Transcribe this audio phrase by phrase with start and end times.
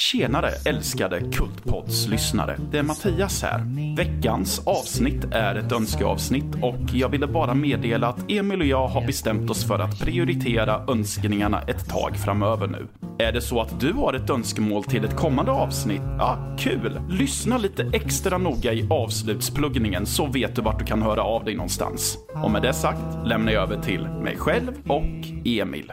[0.00, 2.58] Tjenare älskade Kultpods lyssnare.
[2.70, 3.64] Det är Mattias här.
[3.96, 9.06] Veckans avsnitt är ett önskeavsnitt och jag ville bara meddela att Emil och jag har
[9.06, 12.86] bestämt oss för att prioritera önskningarna ett tag framöver nu.
[13.18, 16.02] Är det så att du har ett önskemål till ett kommande avsnitt?
[16.18, 17.00] Ja, kul!
[17.08, 21.54] Lyssna lite extra noga i avslutspluggningen så vet du vart du kan höra av dig
[21.54, 22.18] någonstans.
[22.44, 25.92] Och med det sagt lämnar jag över till mig själv och Emil.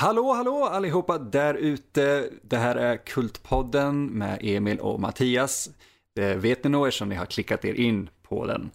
[0.00, 2.30] Hallå, hallå allihopa där ute.
[2.42, 5.70] Det här är Kultpodden med Emil och Mattias.
[6.14, 8.70] Det vet ni nog eftersom ni har klickat er in på den.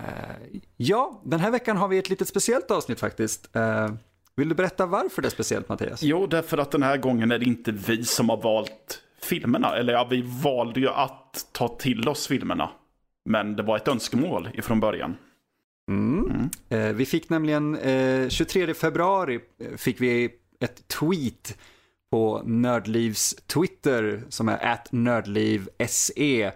[0.00, 3.56] Uh, ja, den här veckan har vi ett litet speciellt avsnitt faktiskt.
[3.56, 3.94] Uh,
[4.34, 6.02] vill du berätta varför det är speciellt Mattias?
[6.02, 9.76] Jo, därför att den här gången är det inte vi som har valt filmerna.
[9.76, 12.70] Eller ja, vi valde ju att ta till oss filmerna.
[13.24, 15.16] Men det var ett önskemål ifrån början.
[15.90, 16.50] Mm.
[16.70, 16.88] Mm.
[16.88, 17.78] Uh, vi fick nämligen
[18.30, 19.40] 23 februari
[19.76, 21.58] fick vi ett tweet
[22.10, 26.52] på Nördlivs Twitter som är at nördlivse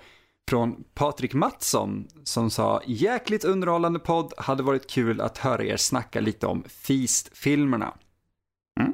[0.50, 6.20] från Patrik Mattsson som sa jäkligt underhållande podd, hade varit kul att höra er snacka
[6.20, 7.94] lite om Feast-filmerna.
[8.80, 8.92] Mm.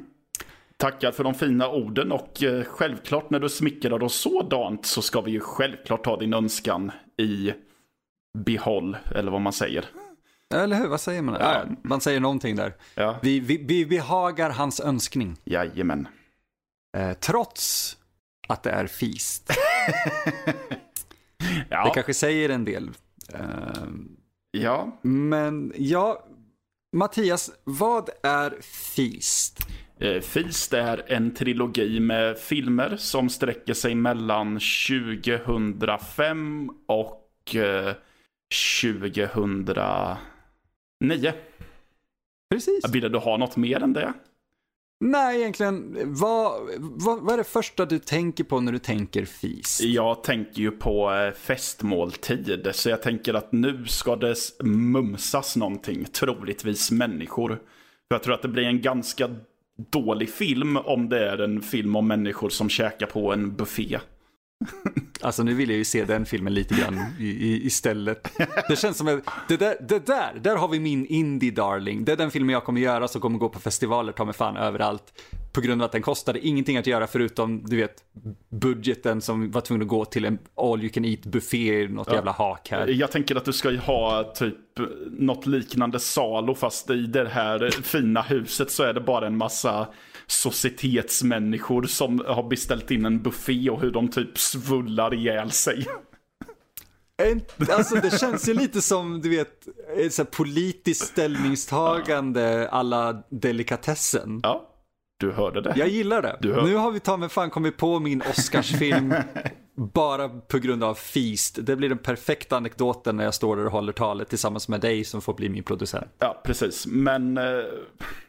[0.77, 5.21] Tackar för de fina orden och eh, självklart när du smickrar oss sådant så ska
[5.21, 7.53] vi ju självklart ta din önskan i
[8.37, 9.85] behåll, eller vad man säger.
[10.53, 11.37] Eller hur, vad säger man?
[11.39, 11.65] Ja.
[11.81, 12.73] man säger någonting där.
[12.95, 13.19] Ja.
[13.21, 15.37] Vi, vi, vi behagar hans önskning.
[15.43, 16.07] Jajamän.
[16.97, 17.97] Eh, trots
[18.47, 19.49] att det är Feast.
[21.69, 21.83] ja.
[21.85, 22.89] Det kanske säger en del.
[23.33, 23.39] Eh,
[24.51, 24.99] ja.
[25.01, 26.25] Men ja,
[26.95, 29.67] Mattias, vad är Feast?
[29.99, 37.93] Eh, Feast är en trilogi med filmer som sträcker sig mellan 2005 och eh,
[38.81, 39.65] 2000
[40.99, 41.33] Nio.
[42.49, 42.89] Precis.
[42.89, 44.13] Ville du ha något mer än det?
[44.99, 45.97] Nej, egentligen.
[46.13, 49.81] Vad, vad, vad, är det första du tänker på när du tänker fis?
[49.81, 52.69] Jag tänker ju på eh, festmåltid.
[52.73, 56.05] Så jag tänker att nu ska det mumsas någonting.
[56.05, 57.49] Troligtvis människor.
[58.07, 59.35] För jag tror att det blir en ganska
[59.89, 63.99] dålig film om det är en film om människor som käkar på en buffé.
[65.21, 68.37] Alltså nu vill jag ju se den filmen lite grann i, i, istället.
[68.67, 72.05] Det känns som att det där, det där, där har vi min indie darling.
[72.05, 74.57] Det är den filmen jag kommer göra som kommer gå på festivaler, ta mig fan
[74.57, 75.03] överallt.
[75.53, 78.03] På grund av att den kostade ingenting att göra förutom, du vet,
[78.49, 82.15] budgeten som var tvungen att gå till en all you can eat buffé, något ja.
[82.15, 82.87] jävla hak här.
[82.87, 84.55] Jag tänker att du ska ju ha typ
[85.11, 89.87] något liknande salo fast i det här fina huset så är det bara en massa
[90.27, 95.85] societetsmänniskor som har beställt in en buffé och hur de typ svullar ihjäl sig.
[97.71, 99.67] Alltså det känns ju lite som, du vet,
[100.13, 104.39] så politiskt ställningstagande alla delikatessen.
[104.43, 104.69] Ja,
[105.17, 105.73] du hörde det.
[105.75, 106.37] Jag gillar det.
[106.41, 109.13] Nu har vi ta mig fan kommit på min Oscarsfilm
[109.75, 111.59] bara på grund av Feast.
[111.61, 115.03] Det blir den perfekta anekdoten när jag står där och håller talet tillsammans med dig
[115.03, 116.11] som får bli min producent.
[116.19, 116.87] Ja, precis.
[116.87, 117.43] Men, eh,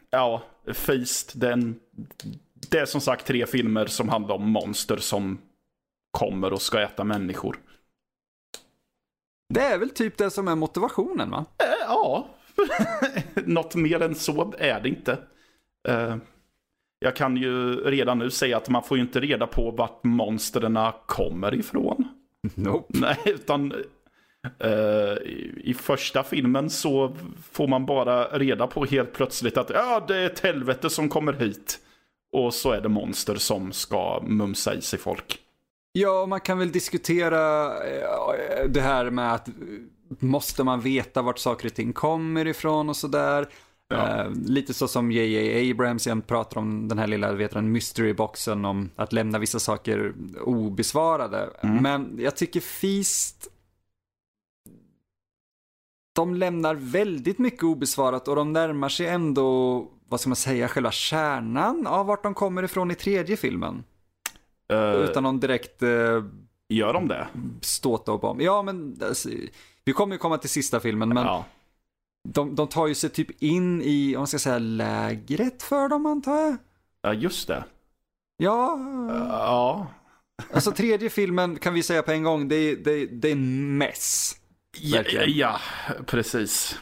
[0.09, 0.43] ja,
[0.73, 1.79] Feast, den,
[2.69, 5.37] det är som sagt tre filmer som handlar om monster som
[6.11, 7.59] kommer och ska äta människor.
[9.53, 11.45] Det är väl typ det som är motivationen va?
[11.57, 12.29] Äh, ja,
[13.45, 15.17] något mer än så är det inte.
[15.89, 16.17] Uh,
[16.99, 20.77] jag kan ju redan nu säga att man får ju inte reda på vart monstren
[21.05, 22.07] kommer ifrån.
[22.55, 22.99] Nope.
[22.99, 23.73] Nej, utan
[25.25, 27.15] i, i, första filmen så
[27.51, 31.33] får man bara reda på helt plötsligt att ja, det är ett helvete som kommer
[31.33, 31.79] hit.
[32.31, 35.39] Och så är det monster som ska mumsa i sig folk.
[35.91, 39.49] Ja, man kan väl diskutera eh, det här med att
[40.19, 43.47] måste man veta vart saker och ting kommer ifrån och sådär.
[43.89, 44.25] Ja.
[44.25, 45.71] Uh, lite så som J.J.
[45.71, 50.13] Abrams igen pratar om den här lilla vet du, mystery-boxen om att lämna vissa saker
[50.41, 51.49] obesvarade.
[51.61, 51.83] Mm.
[51.83, 53.47] Men jag tycker Feast
[56.13, 60.91] de lämnar väldigt mycket obesvarat och de närmar sig ändå, vad ska man säga, själva
[60.91, 63.83] kärnan av vart de kommer ifrån i tredje filmen.
[64.73, 65.83] Uh, Utan någon direkt...
[65.83, 66.23] Uh,
[66.69, 67.27] gör de det?
[67.61, 68.41] Ståta och bomb.
[68.41, 69.29] Ja, men alltså,
[69.85, 71.45] vi kommer ju komma till sista filmen, men ja.
[72.29, 76.05] de, de tar ju sig typ in i, om man ska säga, lägret för dem
[76.05, 76.57] antar jag.
[77.01, 77.63] Ja, just det.
[78.37, 78.79] Ja.
[79.09, 79.87] Uh, ja.
[80.53, 84.35] Alltså tredje filmen kan vi säga på en gång, det, det, det är en mess.
[84.81, 85.59] Ja, ja,
[86.05, 86.79] precis.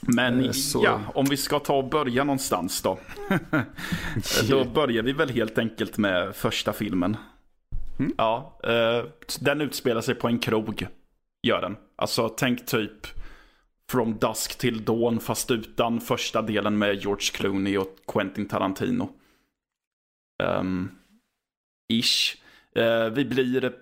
[0.00, 2.98] Men Eh, så- ja, om vi ska ta och börja någonstans då.
[4.48, 7.16] då börjar vi väl helt enkelt med första filmen.
[7.98, 8.12] Mm.
[8.18, 9.04] Ja, eh,
[9.40, 10.86] den utspelar sig på en krog.
[11.46, 11.76] Gör den.
[11.96, 13.06] Alltså tänk typ
[13.90, 19.10] From Dusk till Dawn fast utan första delen med George Clooney och Quentin Tarantino.
[20.42, 20.90] Ehm,
[21.92, 22.36] ish.
[22.76, 23.72] Eh, vi blir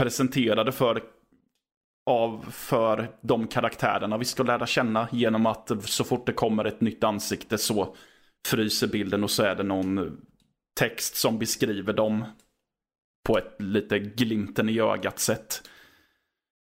[0.00, 1.02] presenterade för
[2.06, 6.80] av för de karaktärerna vi ska lära känna genom att så fort det kommer ett
[6.80, 7.94] nytt ansikte så
[8.48, 10.18] fryser bilden och så är det någon
[10.80, 12.24] text som beskriver dem
[13.26, 15.62] på ett lite glimten i ögat sätt.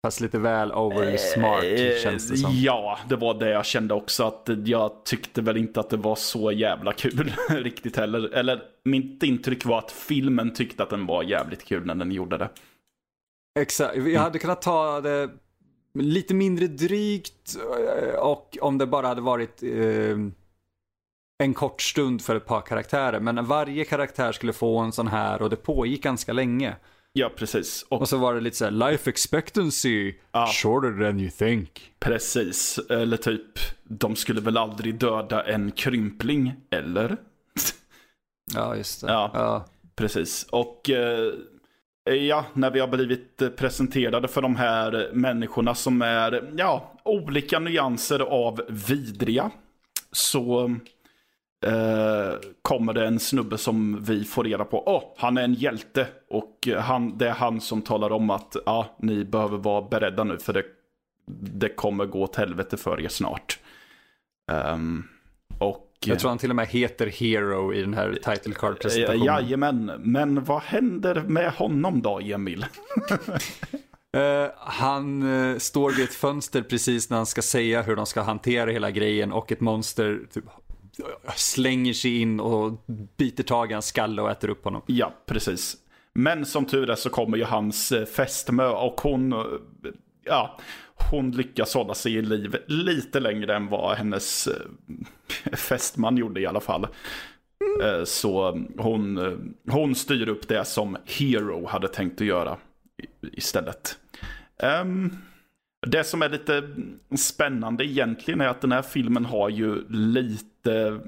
[0.06, 1.64] Fast lite väl over smart
[2.02, 2.50] känns det som.
[2.54, 4.24] Ja, det var det jag kände också.
[4.24, 8.34] Att jag tyckte väl inte att det var så jävla kul riktigt heller.
[8.34, 12.38] Eller mitt intryck var att filmen tyckte att den var jävligt kul när den gjorde
[12.38, 12.48] det.
[13.58, 15.30] Exakt, jag hade kunnat ta det
[15.94, 20.16] lite mindre drygt eh, och om det bara hade varit eh,
[21.42, 23.20] en kort stund för ett par karaktärer.
[23.20, 26.76] Men varje karaktär skulle få en sån här och det pågick ganska länge.
[27.12, 27.86] Ja, precis.
[27.88, 30.46] Och Och så var det lite så här, life expectancy Ja.
[30.46, 31.92] shorter than you think.
[31.98, 32.78] precis.
[32.78, 37.16] Eller typ, de skulle väl aldrig döda en krympling, eller?
[38.54, 39.06] Ja, just det.
[39.12, 39.30] Ja.
[39.34, 39.66] Ja.
[39.96, 40.46] Precis.
[40.50, 41.32] Och eh,
[42.08, 46.92] Eh, ja, när vi har blivit eh, presenterade för de här människorna som är, ja,
[47.04, 49.50] olika nyanser av vidriga.
[50.12, 50.64] Så
[51.66, 56.06] eh, kommer det en snubbe som vi får reda på, åh, han är en hjälte.
[56.30, 60.24] Och eh, han, det är han som talar om att, ja, ni behöver vara beredda
[60.24, 60.64] nu för det,
[61.52, 63.58] det kommer gå åt helvete för er snart.
[64.72, 65.08] Um.
[66.06, 69.24] Jag tror han till och med heter Hero i den här title Eh, card-presentationen.
[69.24, 72.66] Jajamän, men vad händer med honom då, Emil?
[74.12, 78.22] Eh, han eh, står vid ett fönster precis när han ska säga hur de ska
[78.22, 80.44] hantera hela grejen och ett monster typ,
[81.36, 82.84] slänger sig in och
[83.16, 84.82] biter tag i hans skalle och äter upp honom.
[84.86, 85.76] Ja, precis.
[86.12, 89.38] Men som tur är så kommer ju hans eh, fästmö och hon, eh,
[90.24, 90.58] ja,
[91.10, 96.46] hon lyckas hålla sig i liv lite längre än vad hennes eh, fästman gjorde i
[96.46, 96.86] alla fall.
[97.82, 99.32] Eh, Så hon, eh,
[99.72, 102.56] hon styr upp det som Hero hade tänkt att göra
[103.32, 103.98] istället.
[104.62, 105.12] Ehm,
[105.86, 106.62] det som är lite
[107.18, 111.00] spännande egentligen är att den här filmen har ju lite,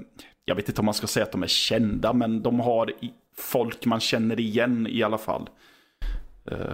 [0.45, 2.91] jag vet inte om man ska säga att de är kända, men de har
[3.37, 5.49] folk man känner igen i alla fall.
[6.51, 6.73] Eh,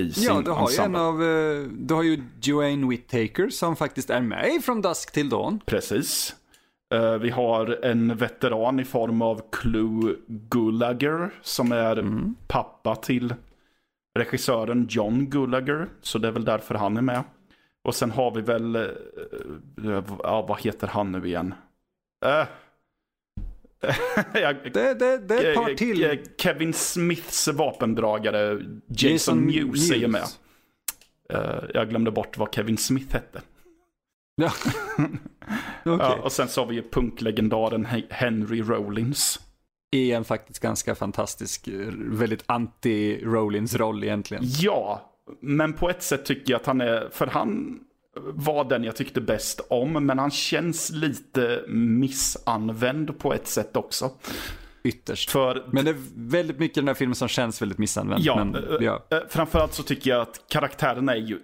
[0.00, 1.00] I sin Ja, du har ju en ensemble.
[1.00, 5.60] av, eh, du har ju Joanne Whittaker som faktiskt är med From Dusk till Dawn.
[5.66, 6.36] Precis.
[6.94, 12.34] Eh, vi har en veteran i form av Clue Gulager som är Mm.
[12.46, 13.34] pappa till
[14.18, 15.88] regissören John Gulager.
[16.02, 17.22] Så det är väl därför han är med.
[17.84, 21.54] Och sen har vi väl, eh, ja vad heter han nu igen?
[22.26, 22.44] Eh.
[24.72, 26.18] Det, det, det är ett par till.
[26.38, 30.24] Kevin Smiths vapendragare Jason, Mewes är med.
[31.32, 33.42] Eh, jag glömde bort vad Kevin Smith hette.
[34.36, 34.52] Ja.
[35.84, 35.96] Okej.
[36.00, 39.40] Ja, och sen så har vi ju punklegendaren He- Henry Rollins.
[39.92, 44.42] I en faktiskt ganska fantastisk, eh, väldigt anti-Rollins roll egentligen.
[44.46, 47.80] Ja, men på ett sätt tycker jag att han är, för han
[48.20, 54.10] var den jag tyckte bäst om, men han känns lite missanvänd på ett sätt också.
[54.84, 55.30] Ytterst.
[55.30, 58.24] För Men det är väldigt mycket i den här filmen som känns väldigt missanvänt.
[58.24, 59.06] Ja, men, eh, ja.
[59.10, 61.38] eh, framförallt så tycker jag att karaktärerna är ju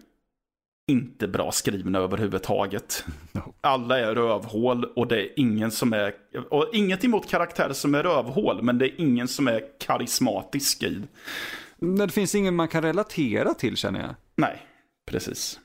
[0.88, 3.04] inte bra skrivna överhuvudtaget.
[3.32, 3.54] No.
[3.60, 6.14] Alla är rövhål och det är ingen som är,
[6.50, 11.02] och inget emot karaktärer som är rövhål, men det är ingen som är karismatisk i.
[11.76, 14.14] Men det finns ingen man kan relatera till känner jag.
[14.36, 14.66] Nej,
[15.10, 15.60] precis.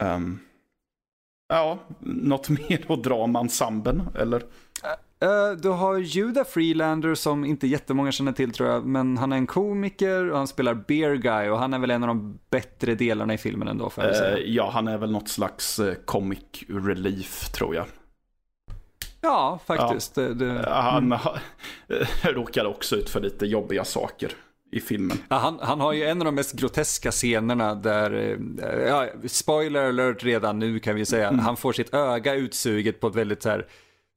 [0.00, 0.38] Ehm,
[1.48, 4.42] ja, något mer att dra om ensemblen, eller?
[5.22, 9.36] Eh, du har Judah Freelander som inte jättemånga känner till tror jag, men han är
[9.36, 12.94] en komiker och han spelar Bear Guy och han är väl en av de bättre
[12.94, 14.36] delarna i filmen ändå får jag väl säga.
[14.38, 16.38] Eh, ja, han är väl något slags comic
[16.68, 17.84] relief, tror jag.
[19.20, 20.14] Ja, faktiskt.
[20.14, 21.38] Det, det, Eh, Han ha-
[22.22, 24.32] råkar också ut för lite jobbiga saker
[24.72, 25.18] i filmen.
[25.28, 28.12] Ja, han, han har ju en av de mest groteska scenerna där,
[28.62, 31.38] eh, ja, spoiler alert redan nu kan vi säga, Mm.
[31.40, 33.66] han får sitt öga utsuget på ett väldigt så här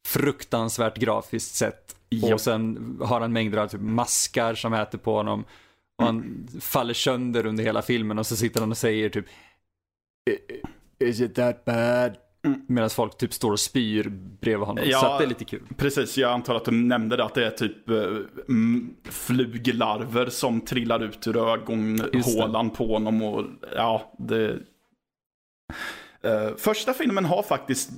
[0.07, 1.95] fruktansvärt grafiskt sätt.
[2.09, 2.33] Ja.
[2.33, 5.45] Och sen har han mängder av typ maskar som äter på honom.
[5.97, 9.25] Och han faller sönder under hela filmen och så sitter han och säger typ
[10.29, 12.15] "I- Is it that bad?
[12.45, 12.61] Mm.
[12.67, 14.09] Medan folk typ står och spyr
[14.41, 14.83] bredvid honom.
[14.87, 14.99] Ja.
[14.99, 15.67] Så att det är lite kul.
[15.77, 18.03] Precis, jag antar att du nämnde det, att det är typ eh,
[18.49, 23.21] mm, fluglarver som trillar ut ur ögonhålan på honom.
[23.21, 23.45] Och,
[23.75, 24.59] ja, det...
[26.25, 27.91] Uh, första filmen har faktiskt,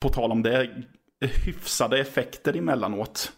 [0.00, 0.70] på tal om det,
[1.20, 3.32] hyfsade effekter emellanåt.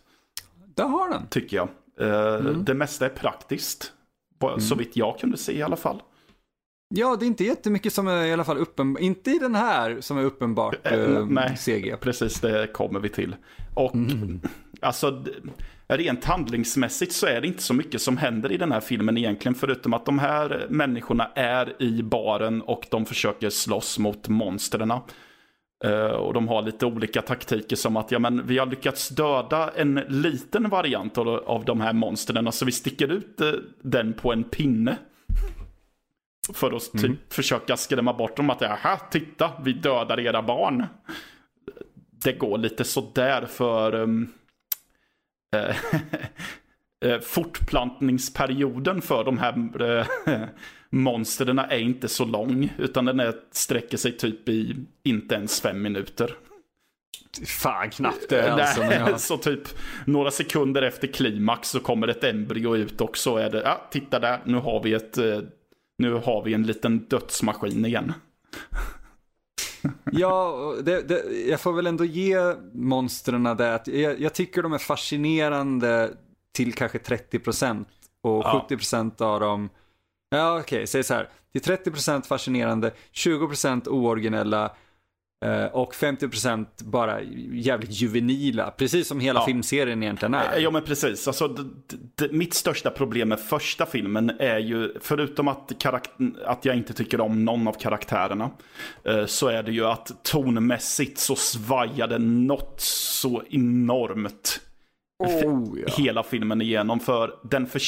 [0.74, 1.26] Det har den.
[1.26, 1.68] Tycker jag.
[2.00, 2.64] Uh, mm.
[2.64, 3.92] Det mesta är praktiskt.
[4.42, 4.60] Mm.
[4.60, 6.02] Så vitt jag kunde se i alla fall.
[6.88, 10.00] Ja, det är inte jättemycket som är i alla fall uppenbart, inte i den här
[10.00, 11.96] som är uppenbart uh, Nej, CG.
[12.00, 13.36] precis det kommer vi till.
[13.74, 14.40] Och mm.
[14.80, 15.24] alltså,
[15.88, 19.54] rent handlingsmässigt så är det inte så mycket som händer i den här filmen egentligen.
[19.54, 24.90] Förutom att de här människorna är i baren och de försöker slåss mot monstren.
[24.90, 29.70] Uh, och de har lite olika taktiker som att ja, men vi har lyckats döda
[29.76, 32.52] en liten variant av, de här monstren.
[32.52, 33.40] Så vi sticker ut
[33.82, 34.96] den på en pinne.
[36.52, 37.18] För att typ mm.
[37.28, 40.86] försöka skrämma bort dem att jaha, titta, vi dödar era barn.
[42.10, 44.32] Det går lite sådär för um,
[47.22, 49.82] fortplantningsperioden för de här
[50.28, 50.40] äh,
[50.90, 52.72] monstren är inte så lång.
[52.78, 56.36] Utan den är, sträcker sig typ i inte ens fem minuter.
[57.46, 58.82] Fan knappt det alltså.
[58.82, 59.60] Nej, Så typ
[60.04, 64.18] några sekunder efter klimax så kommer ett embryo ut och så är det, ja titta
[64.18, 65.18] där, nu har vi ett
[65.98, 68.12] nu har vi en liten dödsmaskin igen.
[70.12, 73.82] ja, det, det, jag får väl ändå ge monstren det.
[73.86, 76.10] Jag, jag tycker de är fascinerande
[76.52, 77.84] till kanske 30%
[78.20, 78.66] och ja.
[78.70, 79.70] 70% av dem,
[80.30, 84.70] ja okej, okay, säg så här, till 30% fascinerande, 20% ooriginella Eh,
[85.72, 87.22] och 50% bara
[87.52, 89.46] jävligt juvenila, precis som hela ja.
[89.46, 90.58] filmserien egentligen är.
[90.58, 91.56] Ja men precis, alltså,
[92.30, 95.86] mitt största problem med första filmen är ju, förutom att,
[96.44, 98.50] att jag inte tycker om någon av karaktärerna,
[99.08, 104.60] uh, så är det ju att tonmässigt så svajar det något så enormt.
[105.18, 105.94] Oh, ja.
[105.96, 107.80] Hela filmen igenom, för den för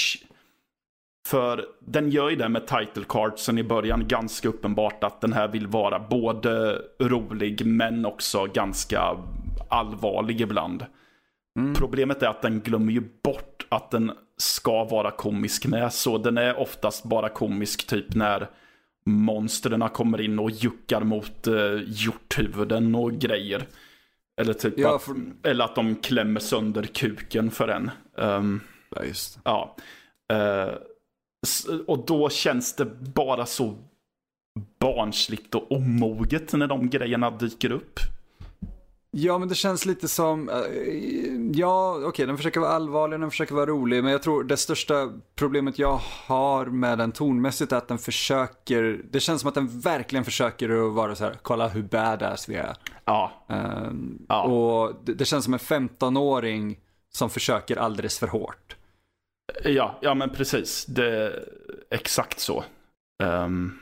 [1.26, 5.49] för den gör ju det med title cardsen i början ganska uppenbart att den här
[5.49, 9.16] vill vara både rolig men också ganska
[9.68, 10.87] allvarlig ibland.
[11.59, 11.75] Mm.
[11.75, 15.92] Problemet är att den glömmer ju bort att den ska vara komisk med.
[15.92, 18.49] Så den är oftast bara komisk typ när
[19.06, 23.66] monstren kommer in och juckar mot uh, hjorthuvuden och grejer.
[24.40, 25.12] Eller typ ja, för...
[25.12, 27.90] att, eller att de klämmer sönder kuken för en.
[28.16, 29.76] Um, ja, just Ja.
[30.33, 30.75] Uh,
[31.86, 32.84] och då känns det
[33.14, 33.74] bara så
[34.80, 38.00] barnsligt och omoget när de grejerna dyker upp.
[39.18, 40.54] Ja, men det känns lite som, uh,
[41.54, 44.56] ja, okej, okay, den försöker vara allvarlig, den försöker vara rolig, men jag tror det
[44.56, 49.54] största problemet jag har med den tonmässigt är att den försöker, det känns som att
[49.54, 52.76] den verkligen försöker att vara så här, kolla hur badass vi är.
[53.04, 53.32] Ja.
[53.50, 53.92] Uh,
[54.28, 54.42] ja.
[54.42, 56.78] Och det, det, känns som en 15-åring
[57.12, 58.65] som försöker alldeles för hårt.
[59.64, 60.86] Ja, ja men precis.
[60.86, 61.48] Det är
[61.90, 62.64] exakt så.
[63.25, 63.78] Um,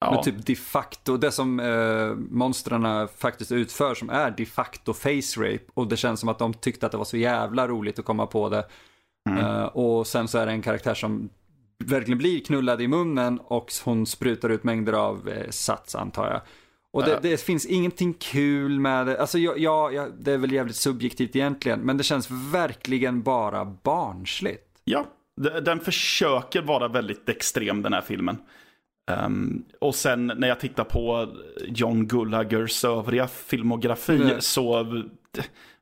[0.00, 0.12] ja.
[0.12, 5.36] Men typ de facto, det som uh, monstren faktiskt utför som är de facto face
[5.40, 5.64] rape.
[5.74, 8.26] Och det känns som att de tyckte att det var så jävla roligt att komma
[8.26, 8.66] på det.
[9.30, 9.44] Mm.
[9.44, 11.30] Uh, och sen så är det en karaktär som
[11.84, 16.40] verkligen blir knullad i munnen och hon sprutar ut mängder av eh, sats antar jag.
[16.92, 19.20] Och det, det, finns ingenting kul med det.
[19.20, 21.80] Alltså ja, ja, det är väl jävligt subjektivt egentligen.
[21.80, 24.67] Men det känns verkligen bara barnsligt.
[24.88, 25.06] Ja,
[25.60, 28.38] den försöker vara väldigt extrem den här filmen.
[29.10, 31.34] Um, och sen när jag tittar på
[31.66, 34.40] John Gullagers övriga filmografi mm.
[34.40, 34.84] så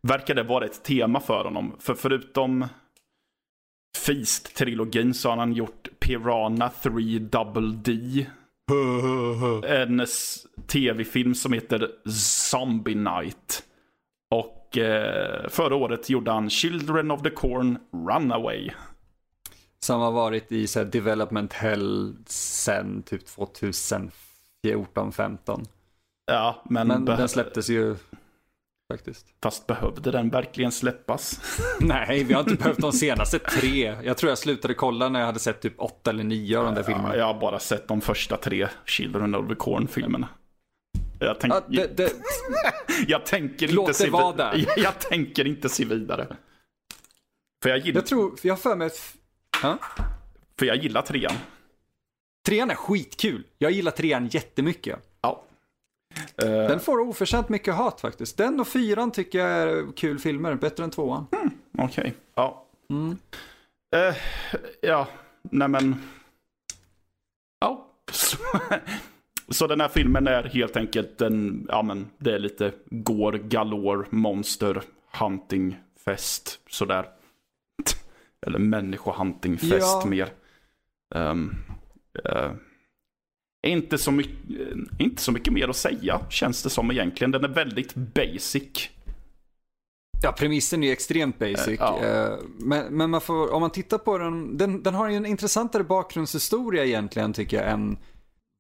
[0.02, 1.76] verkar det vara ett tema för honom.
[1.78, 2.66] För förutom
[4.06, 8.26] Feast-trilogin så har han gjort Piranha 3 Double D.
[9.68, 10.06] en
[10.66, 11.90] tv-film som heter
[12.50, 13.62] Zombie Night.
[14.30, 18.70] Och eh, förra året gjorde han Children of the Corn Runaway.
[19.80, 25.66] Som har varit i så development hell sen typ 2014, 15
[26.26, 26.88] Ja, men...
[26.88, 27.96] Men den släpptes ju
[28.92, 29.26] faktiskt.
[29.42, 31.40] Fast behövde den verkligen släppas?
[31.80, 33.96] Nej, vi har inte behövt de senaste tre.
[34.02, 36.74] Jag tror jag slutade kolla när jag hade sett typ åtta eller nio av de
[36.74, 37.16] där filmerna.
[37.16, 40.28] jag har bara sett de första tre Children of the Corn-filmerna.
[41.18, 41.52] Jag, tänk...
[41.52, 42.12] ja, det, det...
[43.08, 44.64] jag tänker Låt inte vara där.
[44.76, 46.26] Jag tänker inte se vidare.
[47.62, 48.00] För jag gillar...
[48.00, 49.16] Jag tror, jag har för mig att
[50.58, 51.36] För jag gillar trean.
[52.46, 53.46] Trean är skitkul.
[53.58, 54.98] Jag gillar trean jättemycket.
[55.20, 55.44] Ja.
[56.44, 56.50] Uh...
[56.50, 58.36] Den får oförtjänt mycket hat faktiskt.
[58.36, 60.54] Den och fyran tycker jag är kul filmer.
[60.54, 61.26] Bättre än tvåan.
[61.32, 62.12] Mm, Okej, okay.
[62.34, 62.66] ja.
[62.90, 63.18] Mm.
[63.96, 64.16] Uh,
[64.80, 65.08] ja,
[65.42, 66.02] nej men.
[67.60, 67.86] Ja.
[69.48, 74.06] Så, den här filmen är helt enkelt en, ja men det är lite går galore
[74.10, 74.82] monster
[75.20, 77.15] hunting fest sådär.
[78.46, 80.06] Eller människohuntingfest ja.
[80.06, 80.28] mer.
[81.14, 81.54] Um,
[82.28, 82.50] uh,
[83.66, 84.36] Inte så, mycket,
[84.98, 87.30] inte så mycket mer att säga, känns det som egentligen.
[87.30, 88.90] Den är väldigt basic.
[90.22, 91.80] Ja, premissen är ju extremt basic.
[91.80, 92.04] Ja.
[92.04, 95.26] Eh, Men, men man får, om man tittar på den, den, den har ju en
[95.26, 97.98] intressantare bakgrundshistoria egentligen tycker jag än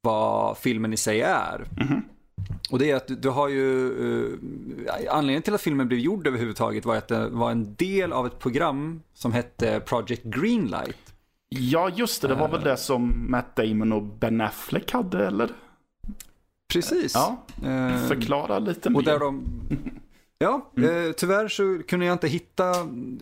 [0.02, 1.64] vad filmen i sig är.
[2.70, 3.86] Och det är att du, har ju,
[4.86, 8.26] eh, anledningen till att filmen blev gjord överhuvudtaget var att det var en del av
[8.26, 11.14] ett program som hette Project Greenlight.
[11.48, 12.28] Ja, just det.
[12.28, 15.50] Det var väl det som Matt Damon och Ben Affleck hade, eller?
[16.72, 17.12] Precis.
[17.14, 19.02] Ja, Eh, förklara lite Och mer.
[19.02, 19.44] där de...
[20.38, 21.06] Ja, Mm.
[21.06, 22.64] eh, tyvärr så kunde jag inte hitta,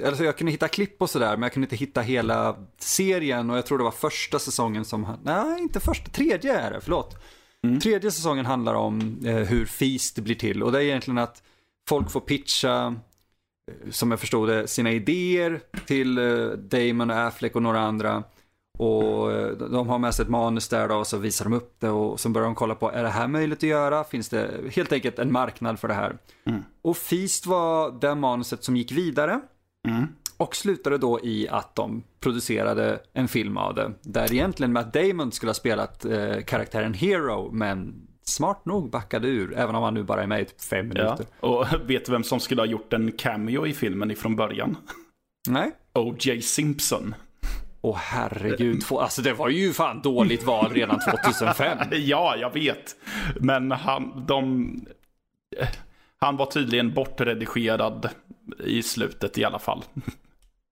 [0.02, 3.50] eller så jag kunde hitta klipp och sådär, men jag kunde inte hitta hela serien
[3.50, 7.16] och jag tror det var första säsongen som, nej inte första, tredje är det, förlåt.
[7.64, 7.80] Mm.
[7.80, 11.42] Tredje säsongen handlar om eh, hur Feast blir till och det är egentligen att
[11.88, 17.56] folk får pitcha, eh, som jag förstod det, sina idéer till eh, Damon och Affleck
[17.56, 18.22] och några andra.
[18.78, 21.76] Och eh, de har med sig ett manus där då och så visar de upp
[21.78, 24.04] det och så börjar de kolla på, är det här möjligt att göra?
[24.04, 26.18] Finns det helt enkelt en marknad för det här?
[26.82, 29.40] Och Feast var det manuset som gick vidare.
[29.88, 30.06] Mm.
[30.36, 33.92] Och slutade då i att de producerade en film av det.
[34.02, 39.54] Där egentligen Matt Damon skulle ha spelat eh, karaktären Hero, men smart nog backade ur.
[39.56, 41.04] Även om han nu bara är med i typ fem Ja.
[41.04, 41.26] minuter.
[41.40, 44.76] Och vet du vem som skulle ha gjort en cameo i filmen ifrån början?
[45.48, 45.70] Nej.
[45.92, 46.40] O.J.
[46.42, 47.14] Simpson.
[47.80, 51.78] Åh herregud, två- alltså det var ju fan dåligt val redan 2005.
[51.92, 52.96] Ja, jag vet.
[53.40, 54.64] Men han, de,
[55.56, 55.68] eh,
[56.18, 58.08] han var tydligen bortredigerad
[58.64, 59.84] i slutet i alla fall.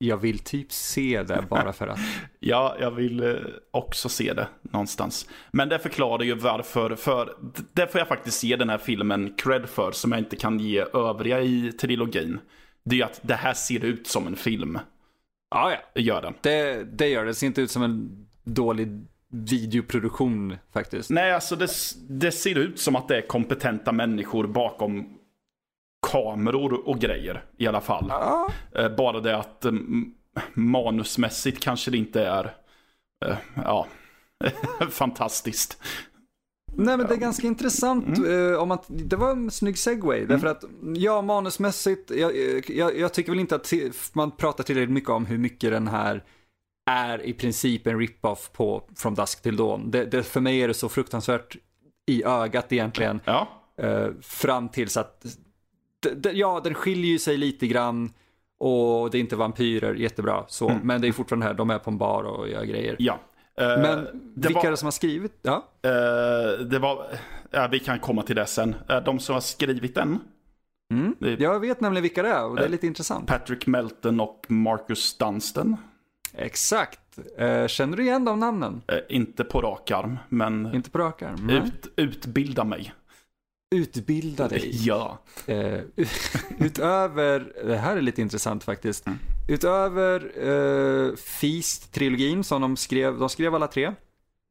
[0.02, 1.99] Jag vill typ se det bara för att.
[2.44, 3.35] Ja, jag vill eh,
[3.71, 5.28] också se det någonstans.
[5.50, 7.35] Men det förklarar ju varför, för
[7.73, 10.85] det får jag faktiskt ge den här filmen cred för, som jag inte kan ge
[10.94, 12.38] övriga i trilogin.
[12.85, 14.78] Det är ju att det här ser ut som en film.
[15.50, 16.00] Ja, ja.
[16.02, 16.35] Gör den.
[16.40, 17.30] Det, det gör det.
[17.30, 21.11] Det ser inte ut som en dålig videoproduktion faktiskt.
[21.11, 21.68] Nej, alltså det,
[22.09, 25.18] det ser ut som att det är kompetenta människor bakom
[26.11, 28.06] kameror och grejer i alla fall.
[28.09, 28.49] Ja.
[28.75, 29.73] Eh, Bara det att eh,
[30.54, 32.54] manusmässigt kanske det inte är,
[33.25, 33.86] eh, ja,
[34.91, 35.78] fantastiskt.
[36.75, 38.19] Nej men det är ganska intressant.
[38.19, 38.60] Mm.
[38.60, 40.26] om man, det var en snygg segway.
[40.26, 40.65] Därför att,
[40.97, 42.32] ja manusmässigt, jag,
[42.69, 43.73] jag, jag tycker väl inte att
[44.12, 46.25] man pratar tillräckligt mycket om hur mycket den här
[46.91, 49.91] är i princip en rip-off på From Dusk Till Dawn.
[49.91, 51.56] Det, det, för mig är det så fruktansvärt
[52.06, 53.21] i ögat egentligen.
[53.25, 53.49] Ja,
[54.23, 55.25] fram tills att,
[56.32, 58.10] ja den skiljer ju sig lite grann.
[58.60, 60.69] Och det är inte vampyrer, jättebra så.
[60.69, 60.80] Mm.
[60.86, 62.97] Men det är fortfarande här, de är på en bar och gör grejer.
[62.99, 63.19] ja.
[63.60, 65.38] Eh, Men vilka var- är det som har skrivit?
[65.43, 65.69] Ja.
[65.82, 67.06] eh, det var,
[67.50, 68.75] ja, vi kan komma till det sen.
[68.88, 70.19] Eh, de som har skrivit den,
[70.93, 71.15] Mm.
[71.19, 73.26] Det Jag vet nämligen vilka det är och det är lite intressant.
[73.28, 75.76] Patrick Melton och Marcus Dunstan.
[76.34, 77.00] Exakt.
[77.67, 78.82] Känner du igen de namnen?
[79.08, 81.50] Inte på rak arm, men Inte på rak arm?
[81.50, 82.93] Ut, utbilda mig.
[83.73, 84.71] Utbilda dig.
[84.87, 85.19] Ja.
[85.47, 85.80] Eh,
[86.58, 89.06] utöver, det här är lite intressant faktiskt.
[89.06, 89.19] Mm.
[89.49, 93.93] Utöver eh, Feast-trilogin som de skrev, de skrev alla tre.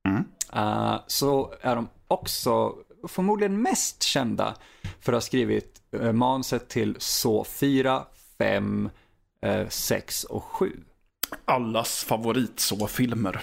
[0.08, 0.24] Mm.
[0.54, 2.74] eh, så är de också
[3.08, 4.56] förmodligen mest kända
[5.00, 8.04] för att ha skrivit uh, manuset till så 4,
[8.38, 8.90] 5,
[9.70, 10.72] 6 och 7.
[11.46, 13.42] Allas favoritså-filmer.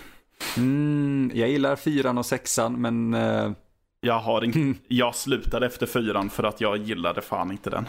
[0.56, 3.52] Mm, jag gillar fyran och sexan men eh,
[4.00, 4.78] Jag, har in...
[4.88, 7.86] jag slutade efter fyran för att jag gillade fan inte den.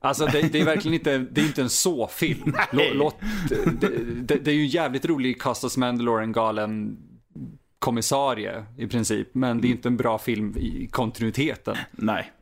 [0.00, 2.54] Alltså det, det är verkligen inte, det är inte en så-film.
[2.72, 6.98] Det, det är ju en jävligt rolig Custos Mandalorian galen
[7.78, 9.28] kommissarie i princip.
[9.34, 11.76] Men det är inte en bra film i kontinuiteten.
[11.90, 12.32] Nej.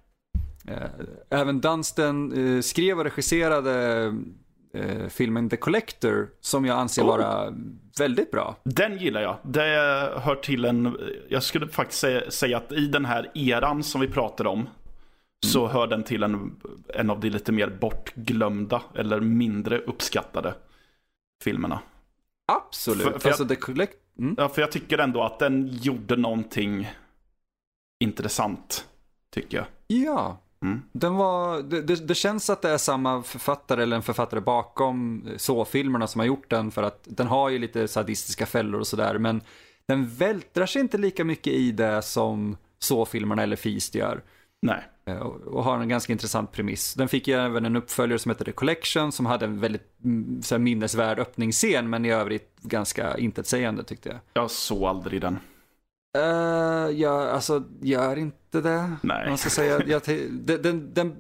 [0.69, 0.89] Eh,
[1.31, 4.07] Även Dunstan eh, skrev och regisserade
[4.75, 7.07] eh, filmen The Collector som jag anser Oh.
[7.07, 7.55] vara
[7.99, 8.57] väldigt bra.
[8.65, 9.37] Den gillar jag.
[9.43, 9.61] Det
[10.23, 10.99] hör till en...
[11.29, 14.69] Jag skulle faktiskt säga, säga att i den här eran som vi pratade om
[15.47, 16.57] så hör den till en,
[16.95, 20.55] en av de lite mer bortglömda eller mindre uppskattade
[21.45, 21.81] filmerna.
[22.53, 23.03] Absolut.
[23.03, 24.01] För- för alltså jag- The Collector.
[24.19, 24.35] Mm.
[24.39, 26.89] Ja, för jag tycker ändå att den gjorde någonting
[28.01, 28.87] intressant,
[29.31, 29.67] tycker jag.
[29.87, 30.39] Ja.
[30.65, 30.83] Mm.
[30.93, 36.07] Den var, det, det, känns att det är samma författare eller en författare bakom så-filmerna
[36.07, 39.41] som har gjort den för att den har ju lite sadistiska fällor och sådär men
[39.89, 44.23] den vältrar sig inte lika mycket i det som så-filmerna eller Feast gör.
[44.63, 44.83] Nej.
[45.07, 46.95] Eh, Och, och har en ganska intressant premiss.
[46.95, 50.43] Den fick ju även en uppföljare som heter The Collection som hade en väldigt mm,
[50.43, 54.19] så här, minnesvärd öppningsscen men i övrigt ganska intetsägande tyckte jag.
[54.33, 55.39] Jag såg aldrig den.
[56.19, 58.97] Uh, ja, alltså gör inte det.
[59.03, 59.29] Nej.
[59.29, 61.17] Man ska säga, jag, den, den, den,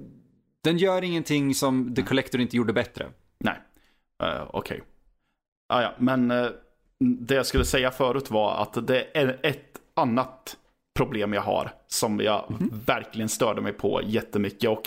[0.64, 3.07] den gör ingenting som The Collector inte gjorde bättre.
[3.38, 3.59] Nej.
[4.22, 4.83] Uh, Okej.
[5.68, 6.46] Ah, ja, men eh,
[6.98, 10.57] det jag skulle säga förut var att det är ett annat
[10.96, 11.72] problem jag har.
[11.87, 12.80] Som jag mm.
[12.87, 14.70] verkligen störde mig på jättemycket.
[14.70, 14.83] Och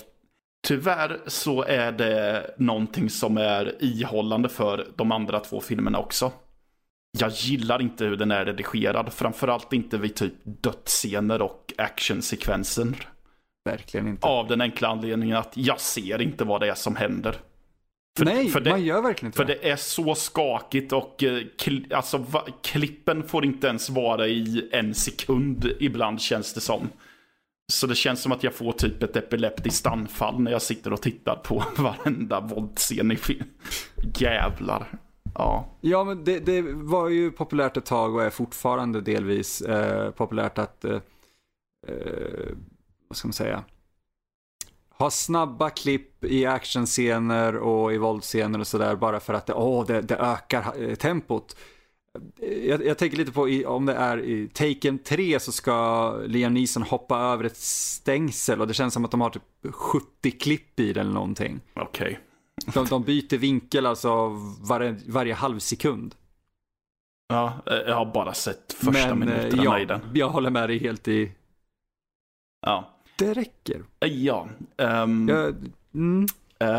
[0.68, 6.32] tyvärr så är det någonting som är ihållande för de andra två filmerna också.
[7.20, 9.14] Jag gillar inte hur den är redigerad.
[9.14, 13.08] Framförallt inte vid typ dödsscener och actionsekvenser.
[13.66, 14.28] Verkligen inte.
[14.28, 17.36] Av den enkla anledningen att jag ser inte vad det är som händer.
[18.18, 19.60] För, Nej, för det, man gör verkligen inte För det.
[19.62, 24.70] det är så skakigt och eh, kli, alltså, va, klippen får inte ens vara i
[24.72, 26.90] en sekund ibland känns det som.
[27.74, 31.02] Så det känns som att jag får typ ett epileptiskt anfall när jag sitter och
[31.02, 33.48] tittar på varenda våldsscen i film.
[34.18, 34.88] Jävlar.
[35.38, 35.66] Ja.
[35.82, 40.58] Ja, men det, det, var ju populärt ett tag och är fortfarande delvis eh, populärt
[40.58, 41.00] att, eh,
[41.88, 42.50] eh
[43.08, 43.64] vad ska man säga,
[44.90, 49.86] ha snabba klipp i actionscener och i våldsscener och sådär bara för att det, oh,
[49.86, 51.58] det, det ökar eh, tempot.
[52.68, 56.54] Jag, jag, tänker lite på i, om det är i Taken 3 så ska Liam
[56.54, 60.80] Neeson hoppa över ett stängsel och det känns som att de har typ 70 klipp
[60.80, 61.60] i det eller någonting.
[61.74, 62.08] Okej.
[62.08, 62.27] Okay.
[62.74, 64.28] De, de, byter vinkel alltså
[64.62, 66.16] var, varje halv sekund.
[67.28, 70.02] Ja, eh, jag har bara sett första Men, eh, minuterna ja, i den.
[70.14, 71.32] Jag håller med dig helt i...
[72.62, 72.94] Ja.
[73.18, 73.84] Det räcker.
[74.00, 74.48] Ja.
[74.78, 75.56] Um, jag,
[75.94, 76.28] mm.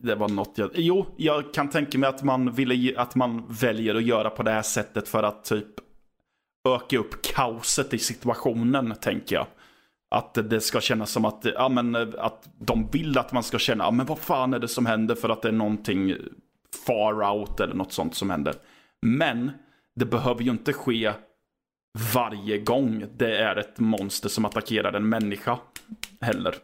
[0.00, 0.70] det var något jag...
[0.74, 4.50] Jo, jag kan tänka mig att man, ville, att man väljer att göra på det
[4.50, 5.66] här sättet för att typ
[6.68, 9.46] öka upp kaoset i situationen, tänker jag.
[10.10, 13.84] Att det ska kännas som att, ja, men, att de vill att man ska känna,
[13.84, 16.16] ja, men vad fan är det som händer för att det är någonting
[16.86, 18.54] far out eller något sånt som händer.
[19.02, 19.50] Men
[19.94, 21.12] det behöver ju inte ske
[22.14, 25.58] varje gång det är ett monster som attackerar en människa
[26.20, 26.54] heller.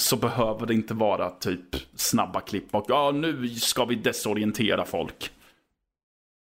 [0.00, 5.30] Så behöver det inte vara typ snabba klipp och ja nu ska vi desorientera folk.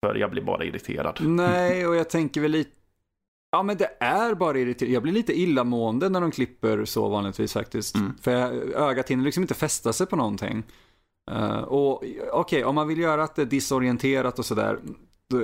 [0.05, 1.17] För jag blir bara irriterad.
[1.21, 2.78] Nej, och jag tänker väl lite
[3.51, 4.93] Ja men det är bara irriterande.
[4.93, 7.95] Jag blir lite illamående när de klipper så vanligtvis faktiskt.
[7.95, 8.17] Mm.
[8.21, 8.31] För
[8.75, 10.63] ögat hinner liksom inte fästa sig på någonting.
[11.31, 14.79] Uh, och okej, okay, om man vill göra att det är disorienterat och sådär.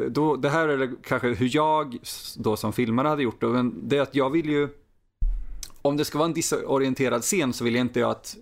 [0.09, 1.97] Då, det här är kanske hur jag
[2.37, 3.47] då som filmare hade gjort det.
[3.47, 4.69] Men det är att jag vill ju,
[5.81, 8.35] om det ska vara en disorienterad scen så vill jag inte att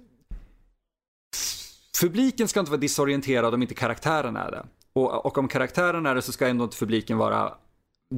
[2.01, 4.65] Publiken ska inte vara disorienterad om inte karaktären är det.
[4.93, 7.53] Och, och om karaktären är det så ska ändå inte publiken vara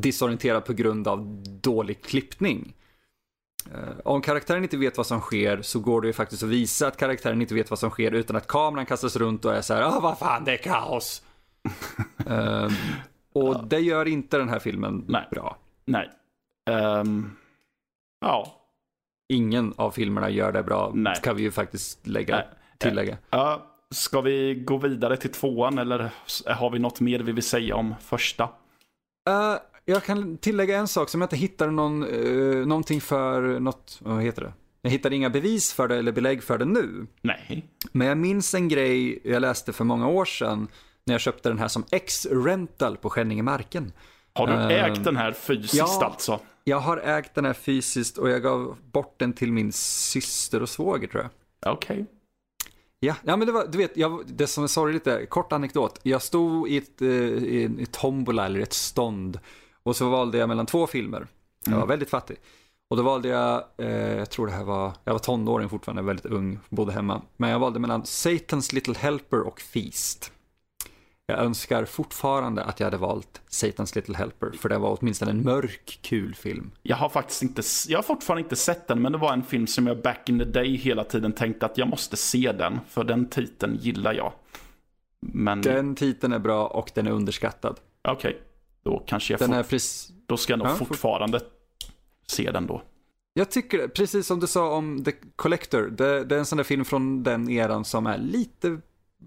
[0.02, 2.74] disorienterad på grund av dålig klippning.
[3.74, 6.88] Uh, om karaktären inte vet vad som sker så går det ju faktiskt att visa
[6.88, 9.74] att karaktären inte vet vad som sker utan att kameran kastas runt och är så
[9.74, 11.24] här, ah vad fan det är kaos.
[12.30, 12.66] uh,
[13.34, 13.66] och ja.
[13.68, 15.28] det gör inte den här filmen Nej.
[15.32, 15.58] bra.
[15.86, 16.10] Nej.
[16.70, 17.38] Um,
[18.22, 18.62] ja.
[19.30, 21.16] Ingen av filmerna gör det bra, Nej.
[21.24, 22.48] kan vi ju faktiskt lägga, Nej.
[22.78, 23.18] tillägga.
[23.30, 26.10] Ja, ska vi gå vidare till tvåan eller
[26.46, 28.44] har vi något mer vi vill säga om första?
[29.30, 34.00] Uh, jag kan tillägga en sak som jag inte hittade någon, uh, någonting för, något,
[34.02, 34.54] vad heter det?
[34.82, 37.08] Jag hittade inga bevis för det eller belägg för det nu.
[37.22, 37.66] Nej.
[37.92, 40.68] Men jag minns en grej jag läste för många år sedan
[41.04, 43.92] när jag köpte den här som X-rental på Skänninge Marken.
[44.34, 46.40] Har du uh, ägt den här fysiskt ja, alltså?
[46.64, 50.70] Jag har ägt den här fysiskt och jag gav bort den till min syster och
[50.70, 51.74] svåger tror jag.
[51.74, 51.94] Okej.
[51.94, 52.06] Okay.
[53.00, 56.00] Ja, ja men det var, du vet, jag, det som är sorgligt är, kort anekdot.
[56.04, 59.40] Jag stod i ett, eh, i ett tombola eller ett stånd
[59.86, 61.28] och så valde jag mellan två filmer.
[61.66, 61.90] Jag var mm.
[61.90, 62.38] väldigt fattig.
[62.90, 66.26] Och då valde jag, eh, jag tror det här var, jag var tonåring fortfarande, väldigt
[66.26, 67.22] ung, bodde hemma.
[67.38, 70.32] Men jag valde mellan Satan's Little Helper och Feast.
[71.28, 75.44] Jag önskar fortfarande att jag hade valt Satan's Little Helper, för det var åtminstone en
[75.44, 76.72] mörk, kul film.
[76.82, 79.68] Jag har faktiskt inte, jag har fortfarande inte sett den, men det var en film
[79.68, 83.04] som jag back in the day hela tiden tänkte att jag måste se den, för
[83.04, 84.34] den titeln gillar jag.
[85.20, 85.62] Men...
[85.62, 87.80] Den titeln är bra och den är underskattad.
[88.08, 88.42] Okej, okay.
[88.86, 90.12] Då kanske jag den är precis...
[90.26, 91.50] Då ska jag nog ja, fortfarande fort...
[92.28, 92.82] se den då.
[93.34, 96.64] Jag tycker, precis som du sa om The Collector, det, det är en sån där
[96.64, 98.68] film från den eran som är lite,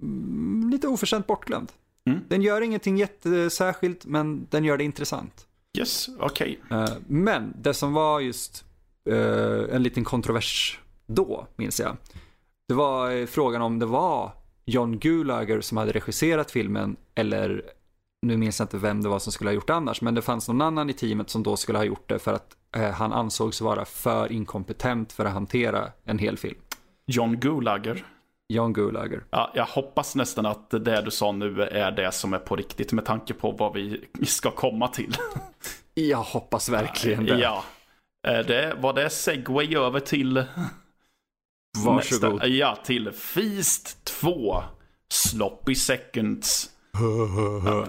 [0.03, 1.73] mm, lite oförtjänt bortglömd.
[2.07, 2.21] Mm.
[2.29, 5.47] Den gör ingenting jättesärskilt, men den gör det intressant.
[5.79, 6.61] Yes, okej.
[6.67, 6.79] Okay.
[6.83, 8.65] Eh, men det som var just
[9.11, 11.97] uh, en liten kontrovers då, minns jag.
[12.69, 14.33] Det var uh, frågan om det var
[14.65, 17.63] John Gulager som hade regisserat filmen eller
[18.23, 20.23] nu minns jag inte vem det var som skulle ha gjort det annars, men det
[20.23, 22.57] fanns någon annan i teamet som då skulle ha gjort det för att
[22.95, 26.59] han ansågs vara för inkompetent för att hantera en hel film.
[27.07, 28.05] John Gulager?
[28.49, 29.25] John Gulager.
[29.31, 32.93] Ja, jag hoppas nästan att det du sa nu är det som är på riktigt
[32.93, 35.15] med tanke på vad vi ska komma till.
[35.95, 37.39] Jag hoppas verkligen det.
[37.39, 37.65] Ja.
[38.23, 40.45] Det, var det segway över till
[41.85, 42.33] Varsågod.
[42.33, 44.63] Nästa, ja, till Feast 2.
[45.13, 46.71] Sloppy Seconds.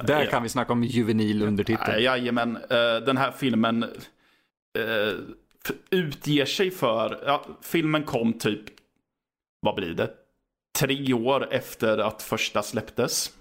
[0.05, 2.03] Där kan vi snacka om juvenil undertitel.
[2.03, 5.13] Jajamän, uh, den här filmen uh,
[5.89, 8.61] utger sig för, ja, filmen kom typ,
[9.59, 10.09] vad blir det?
[10.79, 13.31] Tre år efter att första släpptes.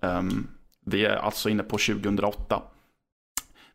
[0.00, 0.48] Um,
[0.86, 2.62] vi är alltså inne på 2008.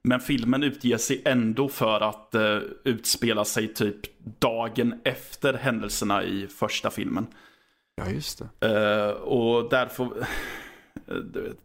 [0.04, 4.00] Men filmen utger sig ändå för att uh, utspela sig typ
[4.40, 7.28] dagen efter händelserna i första filmen.
[7.96, 8.68] Ja, just det.
[8.68, 10.26] Uh, och där får,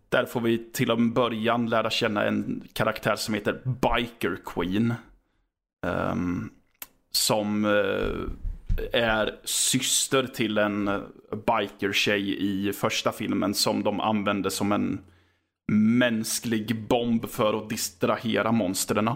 [0.08, 4.94] där får vi till en början lära känna en karaktär som heter Biker Queen.
[5.86, 6.50] Um,
[7.10, 8.28] som uh,
[8.92, 11.02] är syster till en
[11.46, 15.00] biker-tjej i första filmen som de använde som en
[15.72, 19.10] mänsklig bomb för att distrahera monstren.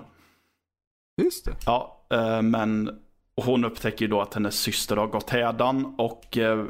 [1.22, 1.56] Just det.
[1.66, 2.98] Ja, uh, men
[3.37, 6.64] hon upptäcker ju då att hennes syster har gått hädan och uh,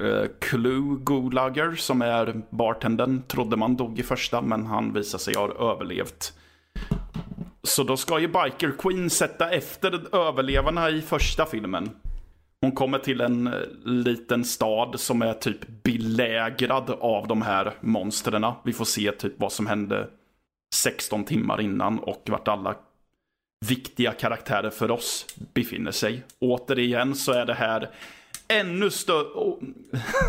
[0.00, 5.34] Eh, Clue Gulager som är bartendern trodde man dog i första men han visar sig
[5.34, 6.32] ha överlevt.
[7.62, 11.90] Så då ska ju Biker Queen sätta efter överlevarna i första filmen.
[12.60, 13.52] Hon kommer till en eh,
[13.84, 18.52] liten stad som är typ belägrad av de här monstren.
[18.64, 20.08] Vi får se typ vad som hände
[20.74, 22.74] 16 timmar innan och vart alla
[23.66, 26.22] viktiga karaktärer för oss befinner sig.
[26.38, 27.90] Återigen så är det här
[28.50, 29.56] ännu större...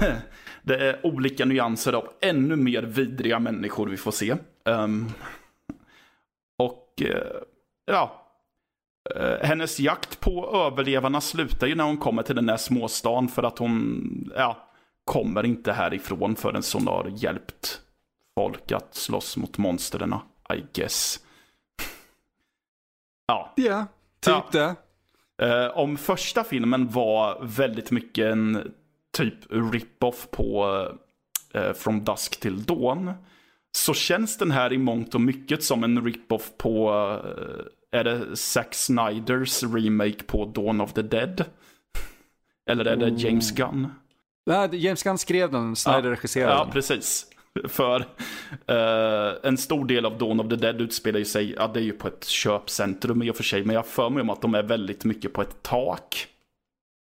[0.61, 4.35] det är olika nyanser av ännu mer vidriga människor vi får se.
[4.65, 5.11] Um,
[6.57, 7.41] och eh,
[7.85, 8.27] ja,
[9.15, 13.43] eh, hennes jakt på överlevarna slutar ju när hon kommer till den där småstan för
[13.43, 14.67] att hon, ja,
[15.05, 17.81] kommer inte härifrån förrän hon har hjälpt
[18.35, 20.15] folk att slåss mot monstren,
[20.53, 21.19] I guess.
[23.27, 23.53] ja.
[23.55, 23.85] Ja,
[24.19, 24.47] typ ja.
[24.51, 24.75] det.
[25.41, 28.71] Uh, om första filmen var väldigt mycket en
[29.17, 30.67] typ rip-off på
[31.55, 33.11] uh, From Dusk till Dawn
[33.71, 38.37] så känns den här i mångt och mycket som en rip-off på, eh, är det
[38.37, 41.45] Zack Snyders remake på Dawn of the Dead?
[42.69, 43.21] Eller är det oh.
[43.21, 43.87] James Gunn?
[44.45, 47.25] Nej, James Gunn skrev den, Snyder ja, regisserade Ja, precis.
[47.67, 51.83] För uh, en stor del av Dawn of the Dead utspelar sig, ja det är
[51.83, 54.55] ju på ett köpcentrum i och för sig, men jag för mig om att de
[54.55, 56.27] är väldigt mycket på ett tak.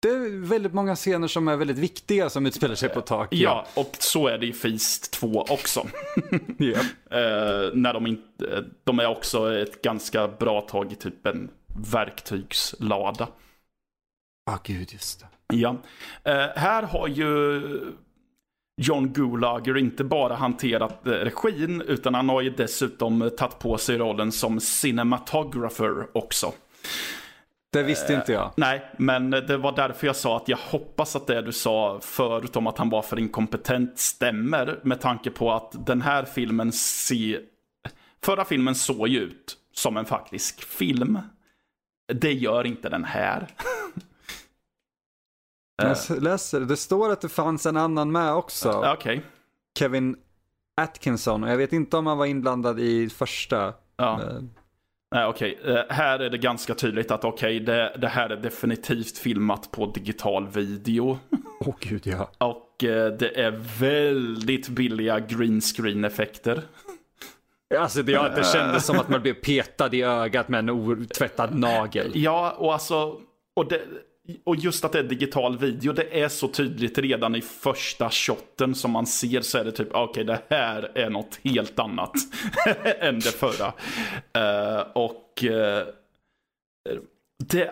[0.02, 3.28] Det är väldigt många scener som är väldigt viktiga som utspelar sig på tak.
[3.32, 5.88] Ja, ja och så är det i Feast 2 också.
[6.60, 6.82] yeah.
[6.82, 11.50] uh, när de, inte, de är också ett ganska bra tag i typ en
[11.92, 13.28] verktygslada.
[14.46, 15.56] Ja, ah, gud, just det.
[15.56, 15.70] Ja.
[15.70, 15.78] Uh,
[16.56, 17.62] här har ju
[18.82, 23.98] John Gulager inte bara hanterat eh, regin, utan han har ju dessutom tagit på sig
[23.98, 26.54] rollen som cinematographer också.
[27.74, 28.52] Det visste inte jag.
[28.56, 32.56] nej, men det var därför jag sa att jag hoppas att det du sa förut
[32.56, 34.80] om att han var för inkompetent stämmer.
[34.84, 37.42] Med tanke på att den här filmen ser...
[38.24, 41.20] Förra filmen såg ju ut som en faktisk film.
[42.14, 43.48] Det gör inte den här.
[45.78, 48.72] jag läser, det står att det fanns en annan med också.
[48.72, 48.94] Okej.
[48.94, 49.22] Okay.
[49.80, 50.16] Kevin
[50.82, 51.44] Atkinson.
[51.44, 53.74] Jag vet inte om han var inblandad i första.
[53.98, 54.22] Ja.
[55.12, 55.58] Nej, okej.
[55.62, 55.74] Okay.
[55.74, 59.72] Uh, här är det ganska tydligt att okej, okay, det, det, här är definitivt filmat
[59.72, 61.20] på digital video.
[61.60, 62.30] Åh oh, gud, ja.
[62.38, 66.62] Och uh, det är väldigt billiga green screen effekter.
[67.80, 71.56] Alltså det, ja, det kändes som att man blev petad i ögat med en otvättad
[71.56, 72.12] nagel.
[72.16, 73.22] Ja, och alltså,
[73.56, 73.82] och det,
[74.44, 78.76] och just att det är digital video, det är så tydligt redan i första shotten
[78.76, 82.14] som man ser så är det typ, okej okay, det här är något helt annat
[83.00, 83.74] än det förra.
[84.38, 85.94] Uh, och uh,
[87.44, 87.72] det,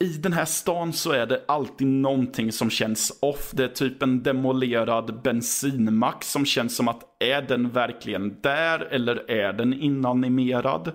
[0.00, 3.50] i den här stan så är det alltid någonting som känns off.
[3.52, 9.30] Det är typ en demolerad bensinmack som känns som att är den verkligen där eller
[9.30, 10.92] är den inanimerad?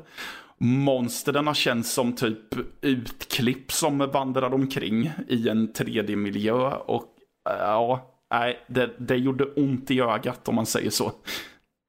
[0.62, 2.40] Monstren känns som typ
[2.82, 6.54] utklipp som vandrar omkring i en 3D-miljö.
[6.74, 7.06] Och
[7.50, 11.12] ja, nej, det, det gjorde ont i ögat om man säger så.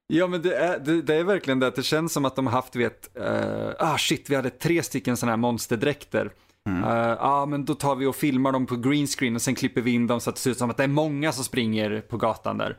[0.07, 2.47] Ja men det är, det, det är verkligen det att det känns som att de
[2.47, 6.31] har haft, vet, uh, ah shit vi hade tre stycken sådana här monsterdräkter.
[6.69, 6.85] Mm.
[6.85, 9.81] Uh, ah, men då tar vi och filmar dem på green screen och sen klipper
[9.81, 12.01] vi in dem så att det ser ut som att det är många som springer
[12.01, 12.79] på gatan där.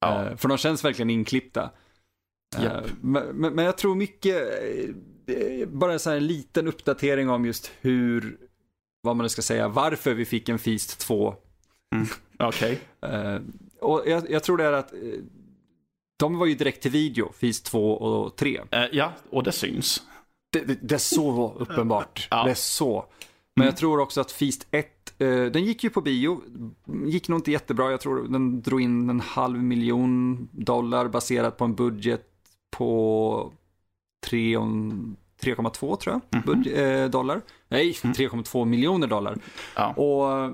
[0.00, 0.24] Ja.
[0.30, 1.70] Uh, för de känns verkligen inklippta.
[2.58, 4.48] Uh, men, men, jag tror mycket,
[5.68, 8.38] bara så här en liten uppdatering om just hur,
[9.02, 11.34] vad man ska säga, varför vi fick en Feast 2.
[11.94, 12.06] Mm.
[12.38, 12.72] Okej.
[12.72, 12.76] Okay.
[13.02, 13.40] Eh,
[13.80, 15.14] och jag, jag, tror det är att uh,
[16.18, 18.60] de var ju direkt till video, Feast 2 och 3.
[18.60, 20.02] Uh, eh, ja, och det syns.
[20.52, 22.28] Det, det, det är så uppenbart.
[22.30, 22.44] ja.
[22.44, 23.06] Det är så.
[23.56, 24.86] Men jag tror också att Feast 1,
[25.18, 26.42] eh, den gick ju på bio,
[27.06, 31.64] gick nog inte jättebra, jag tror den drog in en halv miljon dollar baserat på
[31.64, 32.29] en budget
[32.80, 33.52] på
[34.26, 37.40] 3,2 tror jag, budget, eh, dollar.
[37.68, 39.38] Nej, 3,2 miljoner dollar.
[39.76, 39.92] Ja.
[39.92, 40.52] Och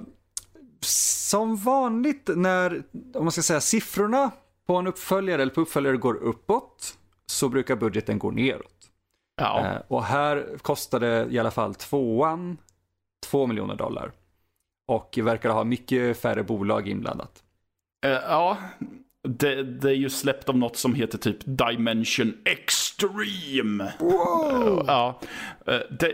[0.85, 2.83] som vanligt när,
[3.15, 4.31] om man ska säga siffrorna
[4.67, 8.91] på en uppföljare eller på uppföljare går uppåt så brukar budgeten gå neråt.
[9.37, 9.61] Ja.
[9.61, 12.59] Eh, och här kostade i alla fall tvåan
[13.27, 14.13] 2 miljoner dollar.
[14.89, 17.43] Och verkar ha mycket färre bolag inblandat.
[18.07, 18.59] Eh, ja,
[19.27, 23.93] det, det är ju släppt av något som heter typ Dimension Extreme.
[23.99, 24.85] Wow!
[24.87, 25.21] Ja,
[25.67, 26.13] eh, det,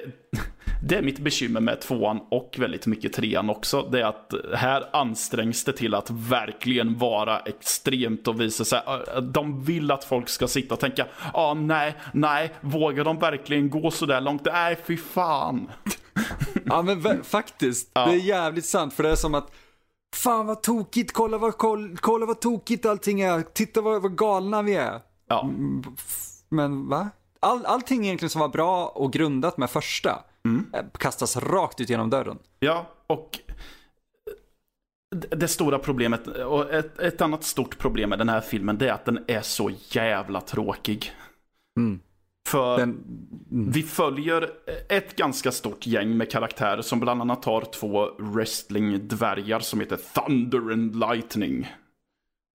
[0.88, 3.88] det är mitt bekymmer med tvåan och väldigt mycket trean också.
[3.92, 8.80] Det är att här ansträngs det till att verkligen vara extremt och visa sig.
[8.86, 13.18] eh, De vill att folk ska sitta och tänka, ja ah, nej, nej, vågar de
[13.18, 14.44] verkligen gå så där långt?
[14.44, 15.70] Nej, fy fan.
[16.64, 18.06] Ja men faktiskt, Ja.
[18.06, 19.50] det är jävligt sant för det är som att
[20.14, 24.62] Fan vad tokigt, kolla vad, koll, kolla vad tokigt allting är, titta vad, vad galna
[24.62, 25.00] vi är.
[25.28, 25.50] Ja,
[26.48, 27.08] Men va?
[27.40, 30.24] All, allting egentligen som var bra och grundat med första
[30.74, 32.38] eh, kastas rakt ut genom dörren.
[32.58, 33.38] ja och
[35.16, 38.88] det- det stora problemet, och ett, ett annat stort problem med den här filmen, det
[38.88, 41.12] är att den är så jävla tråkig.
[41.78, 42.00] Mm.
[42.48, 43.04] För Den,
[43.50, 44.50] vi följer
[44.88, 50.72] ett ganska stort gäng med karaktärer som bland annat har två wrestling-dvärgar som heter Thunder
[50.72, 51.72] and Lightning.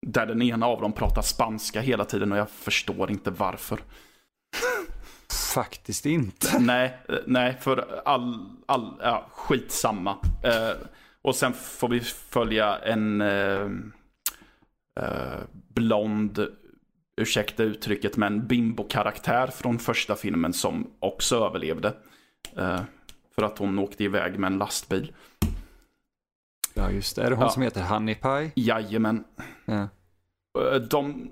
[0.07, 3.81] Där den ena av dem pratar spanska hela tiden och jag förstår inte varför.
[5.55, 6.59] faktiskt inte.
[6.59, 10.17] nej, nej, för all, all ja, skitsamma.
[10.43, 10.77] Eh,
[11.23, 13.71] och sen får vi följa en eh,
[15.01, 15.41] eh,
[15.75, 16.47] blond,
[17.17, 21.93] ursäkta uttrycket, men bimbo-karaktär från första filmen som också överlevde.
[22.57, 22.81] Eh,
[23.35, 25.13] för att hon åkte iväg med en lastbil.
[26.75, 27.51] Ja just det, är det hon Ja.
[27.51, 28.51] som heter Honey Pie?
[28.55, 29.25] Jajamän.
[29.65, 29.89] Ja.
[30.73, 31.31] Eh, De,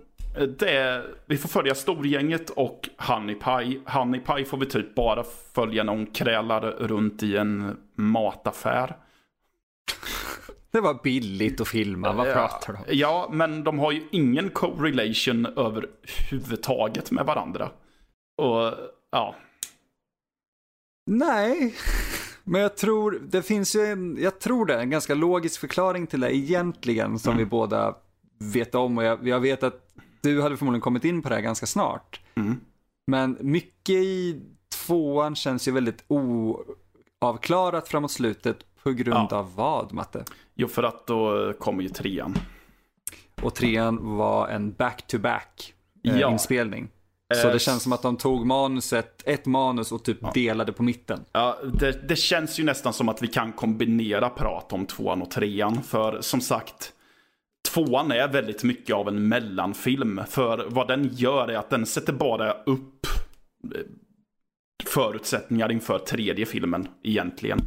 [0.58, 3.80] det är, vi får följa storgänget och Honey Pie.
[3.86, 8.96] Honey Pie får vi typ bara följa när hon krälar runt i en mataffär.
[10.74, 12.84] Det var billigt att filma, vad pratar du om?
[12.88, 17.70] Ja, men de har ju ingen correlation överhuvudtaget med varandra.
[18.42, 18.72] Och
[19.10, 19.34] ja,
[21.10, 21.74] Nej,
[22.44, 26.20] men jag tror det finns ju en, jag tror det, en ganska logisk förklaring till
[26.20, 27.94] det egentligen som vi båda
[28.38, 31.42] vet om och jag, jag vet att du hade förmodligen kommit in på det här
[31.42, 32.20] ganska snart.
[32.34, 32.60] Mm.
[33.06, 34.42] Men mycket i
[34.87, 39.37] tvåan känns ju väldigt oavklarat framåt slutet på grund Ja.
[39.37, 40.24] av vad, Matte?
[40.54, 42.34] Jo för att då kommer ju trean.
[43.42, 46.32] Och trean var en back-to-back eh, Ja.
[46.32, 46.88] inspelning.
[47.34, 50.82] Så Eh, det känns som att de tog manuset, ett manus och typ delade på
[50.82, 51.24] mitten.
[51.32, 55.30] Ja, det, det känns ju nästan som att vi kan kombinera prat om tvåan och
[55.30, 55.82] trean.
[55.82, 56.92] För som sagt,
[57.72, 60.20] tvåan är väldigt mycket av en mellanfilm.
[60.28, 63.06] För vad den gör är att den sätter bara upp
[63.74, 63.80] eh,
[64.84, 67.58] förutsättningar inför tredje filmen egentligen.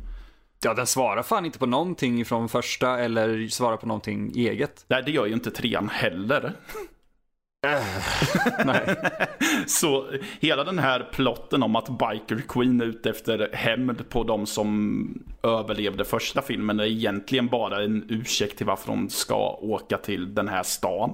[0.63, 4.85] Ja, den svarar fan inte på någonting från första eller svarar på någonting eget.
[4.87, 6.53] Nej, det gör ju inte trean heller.
[8.65, 8.95] Nej.
[9.67, 14.45] Så hela den här plotten om att Biker Queen är ute efter hämnd på de
[14.45, 20.35] som överlevde första filmen är egentligen bara en ursäkt till varför de ska åka till
[20.35, 21.09] den här stan.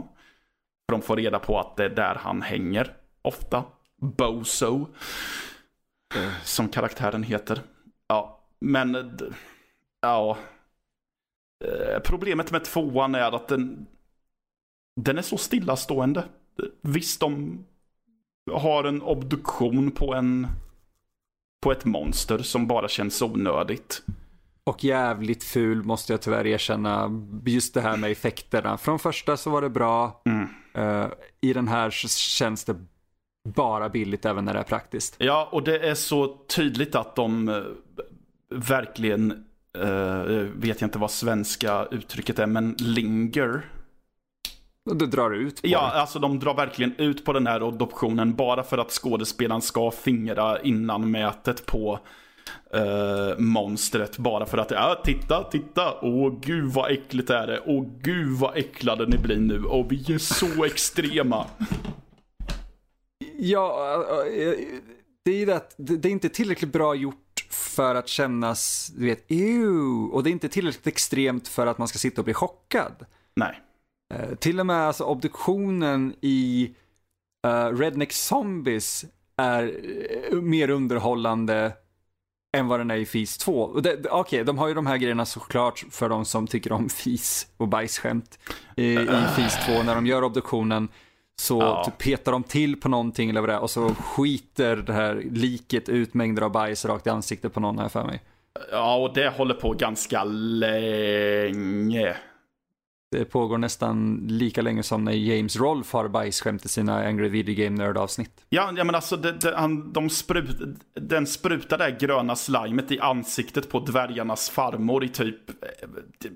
[0.89, 3.63] För de får reda på att det är där han hänger, ofta.
[4.01, 4.87] Bozo.
[6.15, 7.61] eh, Som karaktären heter.
[8.07, 8.95] Ja, men...
[8.95, 9.01] eh,
[10.01, 10.37] Ja.
[11.65, 13.85] Eh, Problemet med tvåan är att den...
[15.01, 16.23] Den är så stillastående.
[16.81, 17.59] Visst, de
[18.51, 20.47] har en obduktion på en...
[21.63, 24.03] På ett monster som bara känns onödigt.
[24.63, 27.09] Och jävligt ful måste jag tyvärr erkänna.
[27.45, 28.77] Just det här med effekterna.
[28.77, 30.21] Från första så var det bra.
[30.25, 30.47] Mm.
[30.73, 31.07] Eh,
[31.41, 32.75] I den här så känns det
[33.49, 35.15] bara billigt även när det är praktiskt.
[35.17, 37.49] Ja, och det är så tydligt att de
[38.53, 39.31] verkligen,
[39.77, 43.61] eh, vet jag inte vad svenska uttrycket är, men linger.
[44.99, 45.99] Det drar ut på Ja, det.
[46.01, 50.61] alltså de drar verkligen ut på den här adoptionen bara för att skådespelaren ska fingra
[50.61, 51.99] innan mätet på
[52.73, 54.17] eh, monstret.
[54.17, 58.57] Bara för att, ja titta, titta, åh gud vad äckligt är det, åh gud vad
[58.57, 61.45] äcklade ni blir nu, och vi är så extrema.
[63.37, 63.93] Ja,
[64.27, 64.53] eh,
[65.25, 67.22] det är ju det att det är inte tillräckligt bra gjort
[67.53, 70.11] för att kännas, du vet, ew.
[70.11, 73.05] Och det är inte tillräckligt extremt för att man ska sitta och bli chockad.
[73.35, 73.61] Nej.
[74.13, 76.75] Eh, till och med alltså obduktionen i
[77.47, 79.05] eh, Redneck Zombies
[79.37, 79.63] är
[80.31, 81.73] eh, mer underhållande
[82.57, 83.63] än vad den är i FIS 2.
[83.63, 87.47] Okej, okay, de har ju de här grejerna såklart för de som tycker om FIS
[87.57, 88.39] och bajsskämt
[88.75, 90.89] i, i FIS 2 när de gör obduktionen
[91.41, 91.83] så ja.
[91.85, 95.23] typ petar de till på någonting eller vad det är och så skiter det här
[95.31, 98.21] liket ut mängder av bajs rakt i ansiktet på någon här för mig.
[98.71, 102.15] Ja, och det håller på ganska länge.
[103.13, 107.55] Det pågår nästan lika länge som när James Rolfe har bajsskämt i sina Angry Video
[107.55, 108.45] Game Nerd-avsnitt.
[108.49, 110.57] Ja, ja, men alltså det, det, han, de sprut,
[110.93, 115.37] den sprutar det gröna slimet i ansiktet på dvärgarnas farmor i typ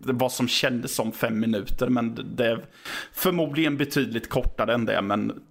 [0.03, 1.89] vad som kändes som fem minuter.
[1.89, 2.65] Men det är
[3.13, 5.41] förmodligen betydligt kortare än det, men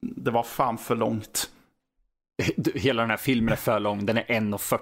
[0.00, 1.50] det var fan för långt.
[2.74, 4.78] Hela den här filmen är för lång, den är 1.40.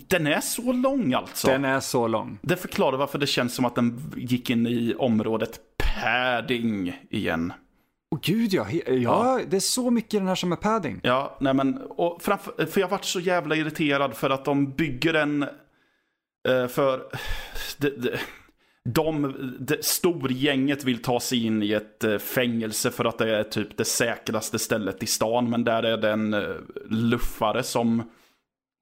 [0.00, 1.46] Den är så lång alltså?
[1.46, 2.38] Den är så lång.
[2.42, 7.52] Det förklarar varför det känns som att den gick in i området padding igen.
[8.10, 8.66] Åh oh, gud ja.
[8.70, 11.00] ja, ja, det är så mycket i den här som är padding.
[11.02, 15.14] Ja, nej men, och framför, för jag varit så jävla irriterad för att de bygger
[15.14, 17.02] en, uh, för,
[17.78, 18.10] de, de,
[18.84, 23.42] de, de, storgänget vill ta sig in i ett uh, fängelse för att det är
[23.44, 26.56] typ det säkraste stället i stan, men där är det en uh,
[26.88, 28.02] luffare som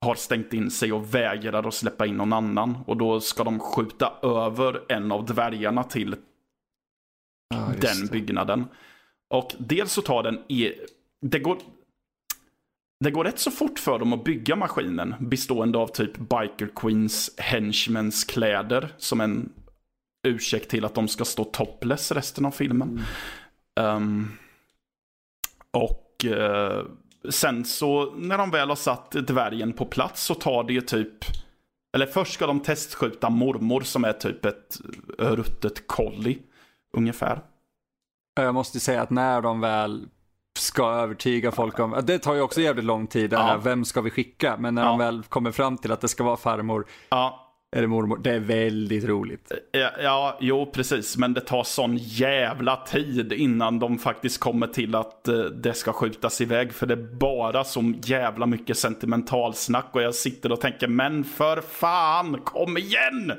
[0.05, 2.79] har stängt in sig och vägrar att släppa in någon annan.
[2.87, 6.17] Och då ska de skjuta över en av dvärgarna till
[7.55, 8.65] ah, den byggnaden.
[9.31, 10.73] Och dels så tar den e
[11.21, 11.59] det går
[13.01, 17.35] det går rätt så fort för dem att bygga maskinen bestående av typ Biker Queens
[17.39, 19.53] henchmens kläder som en
[20.27, 23.05] ursäkt till att de ska stå topless resten av filmen.
[23.77, 23.97] Mm.
[23.97, 24.39] Um,
[25.71, 26.85] och uh,
[27.31, 31.25] sen så när de väl har satt dvärgen på plats så tar det ju typ
[31.95, 34.81] eller först ska de testskjuta mormor som är typ ett
[35.19, 36.39] ruttet kolli.
[36.97, 37.41] Ungefär.
[38.35, 40.09] Jag måste säga att när de väl
[40.59, 43.61] ska övertyga folk om, det tar ju också jävligt lång tid, ja.
[43.65, 44.57] vem ska vi skicka?
[44.59, 44.89] Men när ja.
[44.89, 47.44] de väl kommer fram till att det ska vara farmor, ja.
[47.75, 48.21] Eller mormor.
[48.23, 49.53] Det är väldigt roligt.
[49.53, 51.17] Eh, ja, ja, jo precis.
[51.17, 55.93] Men det tar sån jävla tid innan de faktiskt kommer till att eh, det ska
[55.93, 56.73] skjutas iväg.
[56.73, 59.87] För det är bara så jävla mycket sentimentalsnack.
[59.93, 63.33] Och jag sitter och tänker, men för fan, kom igen!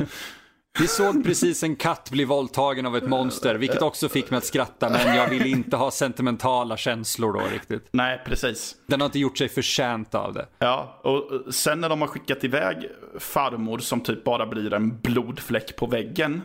[0.80, 4.46] Vi såg precis en katt bli våldtagen av ett monster, vilket också fick mig att
[4.46, 7.88] skratta, men jag vill inte ha sentimentala känslor då riktigt.
[7.92, 8.76] Nej, precis.
[8.88, 10.48] Den har inte gjort sig förtjänt av det.
[10.60, 15.76] Ja, och sen när de har skickat iväg farmor som typ bara blir en blodfläck
[15.76, 16.42] på väggen.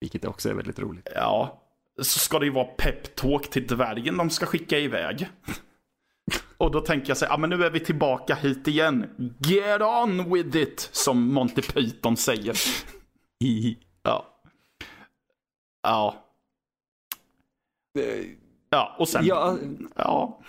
[0.00, 1.08] Vilket också är väldigt roligt.
[1.14, 1.62] Ja,
[2.02, 5.28] så ska det ju vara peptalk till dvärgen de ska skicka iväg.
[6.56, 9.06] Och då tänker jag så här, ja men nu är vi tillbaka hit igen.
[9.38, 12.56] Get on with it, som Monty Python säger.
[14.02, 14.26] Ja.
[15.82, 16.14] Ja.
[18.70, 19.26] Ja, och sen...
[19.26, 19.58] Ja.
[19.96, 20.40] ja.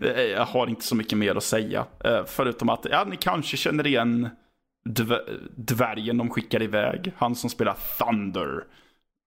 [0.16, 1.86] Jag har inte så mycket mer att säga.
[2.04, 4.28] Eh, förutom att, ja, ni kanske känner igen
[5.56, 7.12] dvärgen de skickar iväg.
[7.16, 8.64] Han som spelar Thunder.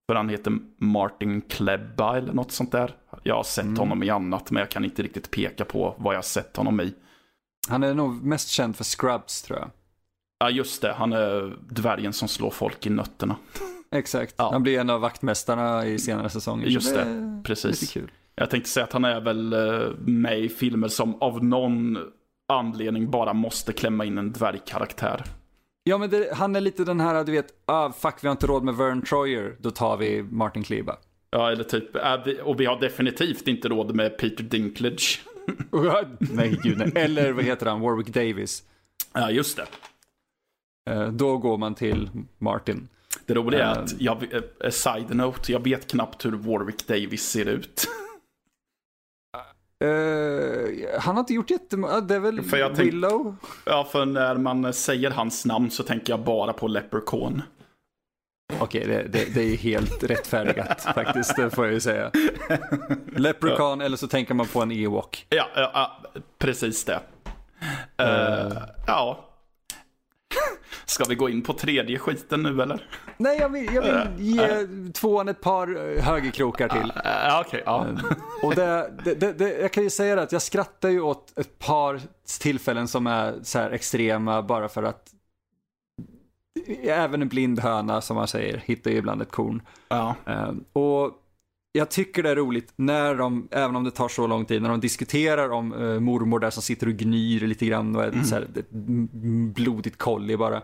[0.10, 2.96] För han heter Martin Klebba eller något sånt där.
[3.24, 3.78] Jag har sett mm.
[3.78, 6.82] honom i annat, men jag kan inte riktigt peka på vad jag har sett honom
[6.82, 6.94] i.
[7.70, 9.70] Han är nog mest känd för Scrubs tror jag.
[10.42, 10.94] Ja, just det.
[10.94, 13.36] Han är dvärgen som slår folk i nötterna.
[13.92, 14.36] Exakt.
[14.38, 14.52] Ja.
[14.52, 16.68] Han blir en av vaktmästarna i senare säsonger.
[16.68, 17.94] Just det, det precis.
[17.94, 18.12] kul.
[18.36, 21.98] Jag tänkte säga att han är väl eh, med i filmer som av någon
[22.54, 25.24] anledning bara måste klämma in en dvärgkaraktär.
[25.84, 28.48] Ja, men det, han är lite den här, du vet, ah, fuck vi har inte
[28.48, 30.98] råd med Vern Troyer, då tar vi Martin Kleba.
[31.32, 31.96] Ja, eller typ,
[32.44, 35.22] och vi har definitivt inte råd med Peter Dinklage.
[36.20, 36.92] nej, gud nej.
[36.96, 38.64] Eller vad heter han, Warwick Davis.
[39.14, 39.66] Ja, just det.
[40.90, 42.88] Eh, då går man till Martin.
[43.26, 47.46] Det roliga är att, jag, eh, side note, jag vet knappt hur Warwick Davis ser
[47.46, 47.88] ut.
[49.84, 53.36] Uh, han har inte gjort jättemånga, det är väl för Willow?
[53.42, 57.42] Tänk, ja, för när man säger hans namn så tänker jag bara på Leprechaun.
[58.60, 62.12] Okej, okay, det, det, det, är helt rättfärdigat faktiskt, det får jag ju säga.
[63.16, 63.86] Leprechaun ja.
[63.86, 65.26] eller så tänker man på en Ewok.
[65.30, 66.02] Ja, ja
[66.38, 67.00] precis det.
[68.02, 68.58] Uh, uh.
[68.88, 69.31] Ja,
[70.92, 72.88] Ska vi gå in på tredje skiten nu eller?
[73.18, 76.92] Nej, jag vill, jag vill eh, ge uh, tvåan ett par eh, högerkrokar till.
[77.06, 77.88] Uh, uh, okay, ja.
[78.44, 81.60] och det, det, det, jag kan ju säga det att jag skrattar ju åt ett
[81.60, 82.02] par
[82.40, 85.10] tillfällen som är så här extrema bara för att
[86.84, 89.62] även en blind höna som man säger hittar ju ibland ett korn.
[89.90, 90.16] Ja.
[90.74, 91.22] och
[91.74, 94.70] jag tycker det är roligt när de, även om det tar så lång tid, när
[94.70, 98.24] de diskuterar om uh, mormor där som sitter och gnyr lite grann och är mm.
[98.24, 98.70] så här, ett
[99.56, 100.62] blodigt kolli bara.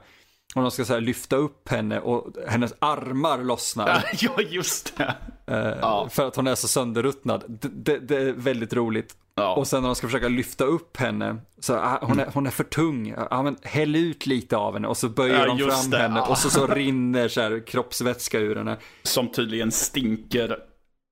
[0.58, 4.05] Och de ska så lyfta upp henne och hennes armar lossnar.
[4.20, 5.16] Ja, just det.
[5.51, 6.10] Uh, ja.
[6.12, 7.43] För att hon är så sönderruttnad.
[7.47, 9.16] Det, det, det, är väldigt roligt.
[9.36, 9.55] Ja.
[9.55, 12.51] Och sen när de ska försöka lyfta upp henne, så ah, hon, är, hon är
[12.51, 13.16] för tung.
[13.30, 16.22] Ja, men häll ut lite av henne och så böjer Ja, de fram det, henne
[16.22, 18.78] och så, så rinner så här kroppsvätska ur henne.
[19.03, 20.58] Som tydligen stinker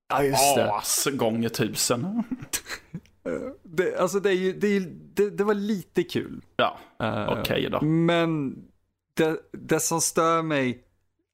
[0.09, 0.71] Ja, just det.
[0.73, 2.23] as gånger tusen.
[3.63, 4.83] det alltså det, är ju, det, är
[5.13, 6.41] det, det var lite kul.
[6.55, 7.81] Ja, Eh, okej då.
[7.81, 8.55] Men
[9.15, 10.83] det, det som stör mig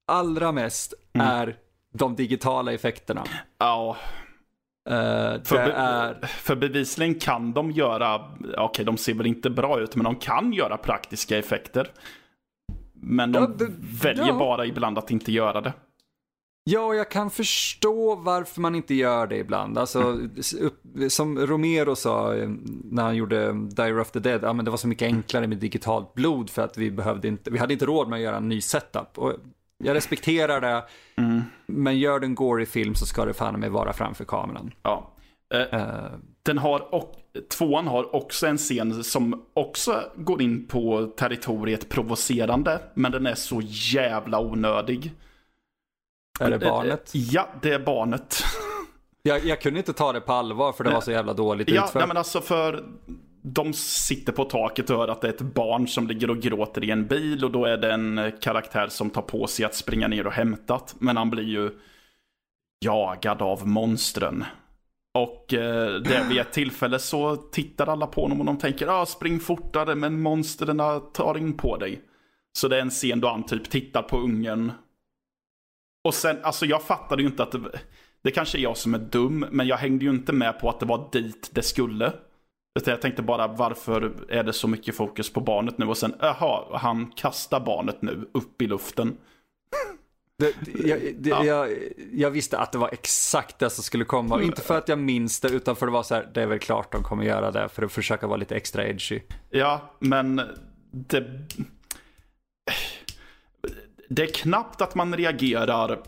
[0.06, 1.26] allra mest Mm.
[1.26, 1.56] är
[1.94, 3.24] de digitala effekterna.
[3.58, 3.96] Ja,
[4.88, 6.26] Eh, för, be- är...
[6.26, 8.20] för bevisligen kan de göra,
[8.58, 11.90] okej de ser väl inte bra ut, men de kan göra praktiska effekter.
[12.94, 13.72] Men de Ja, det-
[14.02, 14.38] väljer ja.
[14.38, 15.72] bara ibland att inte göra det.
[16.64, 19.78] Ja, jag kan förstå varför man inte gör det ibland.
[19.78, 20.18] Alltså,
[21.08, 22.48] som Romero sa eh,
[22.84, 25.58] när han gjorde Dire of the Dead, ja, men det var så mycket enklare med
[25.58, 28.48] digitalt blod för att vi behövde inte, vi hade inte råd med att göra en
[28.48, 29.18] ny setup.
[29.18, 29.32] Och
[29.84, 30.84] jag respekterar det,
[31.16, 31.42] Mm.
[31.66, 34.70] men gör du en gory film så ska det fan med vara framför kameran.
[34.82, 35.10] Ja.
[35.54, 36.10] Eh, Eh,
[36.42, 37.14] Den har, och,
[37.58, 43.34] tvåan har också en scen som också går in på territoriet provocerande, men den är
[43.34, 43.60] så
[43.94, 45.12] jävla onödig.
[46.40, 47.10] Är det barnet?
[47.14, 48.44] Ja, det är barnet.
[49.24, 51.84] Jag, jag kunde inte ta det på allvar för det var så jävla dåligt Ja,
[51.84, 51.94] utfört.
[51.94, 52.84] nej, men alltså för
[53.42, 56.84] de sitter på taket och hör att det är ett barn som ligger och gråter
[56.84, 59.74] i en bil och då är det en eh, karaktär som tar på sig att
[59.74, 60.94] springa ner och hämtat.
[60.98, 61.70] Men han blir ju
[62.84, 64.44] jagad av monstren.
[65.14, 69.06] Och eh, det vid ett tillfälle så tittar alla på honom och de tänker ah,
[69.06, 70.80] spring fortare men monstren
[71.12, 72.00] tar in på dig.
[72.58, 74.72] Så det är en scen då han typ tittar på ungen.
[76.04, 77.60] Och sen, alltså jag fattade ju inte att det,
[78.22, 80.80] det kanske är jag som är dum, men jag hängde ju inte med på att
[80.80, 82.12] det var dit det skulle.
[82.78, 86.14] Utan Jag tänkte bara varför är det så mycket fokus på barnet nu och sen,
[86.20, 89.16] jaha, han kastar barnet nu upp i luften.
[90.38, 90.54] Det,
[90.88, 91.44] jag, det, Ja.
[91.44, 91.68] jag,
[92.12, 94.42] jag visste att det var exakt det som skulle komma.
[94.42, 96.46] Inte för att jag minns det, utan för att det var så här, det är
[96.46, 99.20] väl klart de kommer göra det, för att försöka vara lite extra edgy.
[99.50, 100.40] Ja, men
[100.90, 101.48] det...
[104.14, 106.00] Det är knappt att man reagerar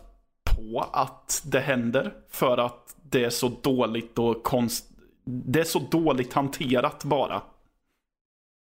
[0.43, 2.13] på att det händer.
[2.29, 4.85] För att det är så dåligt och konst...
[5.25, 7.41] Det är så dåligt hanterat bara.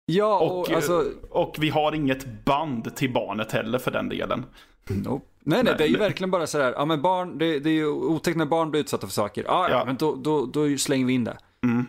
[0.06, 4.46] Ja, och, Och, alltså, och vi har inget band till barnet heller för den delen.
[4.90, 5.26] nope.
[5.40, 7.74] nej, nej, det är ju verkligen bara så här, ja men barn, det, det är
[7.74, 9.44] ju otäckt när barn blir utsatta för saker.
[9.48, 9.86] Ja, ja, Ja.
[9.86, 11.38] men då, då, då slänger vi in det.
[11.64, 11.86] Mm.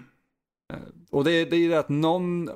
[1.11, 2.50] Och det, det är ju det att någon,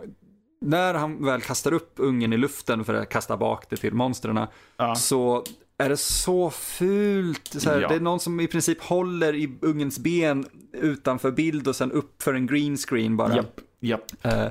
[0.60, 4.46] när han väl kastar upp ungen i luften för att kasta bak det till monstren,
[4.76, 4.94] Ja.
[4.94, 5.44] så
[5.78, 7.48] är det så fult.
[7.62, 7.88] Så här, Ja.
[7.88, 12.22] Det är någon som i princip håller i ungens ben utanför bild och sen upp
[12.22, 13.36] för en green screen bara.
[13.36, 14.04] Japp, japp.
[14.22, 14.46] Eh,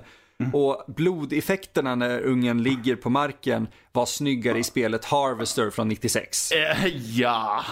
[0.53, 6.51] Och blodeffekterna när ungen ligger på marken var snyggare i spelet Harvester från 96.
[6.51, 6.87] Eh,
[7.19, 7.63] ja,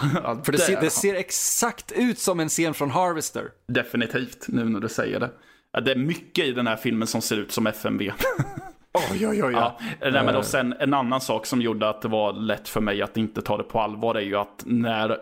[0.44, 3.50] För det ser, det ser exakt ut som en scen från Harvester.
[3.68, 5.30] definitivt nu när du säger det.
[5.84, 8.10] Det är mycket i den här filmen som ser ut som FMV.
[9.12, 9.52] Oj, oj, oj.
[9.52, 12.80] Ja, nej, men och sen en annan sak som gjorde att det var lätt för
[12.80, 15.18] mig att inte ta det på allvar är ju att när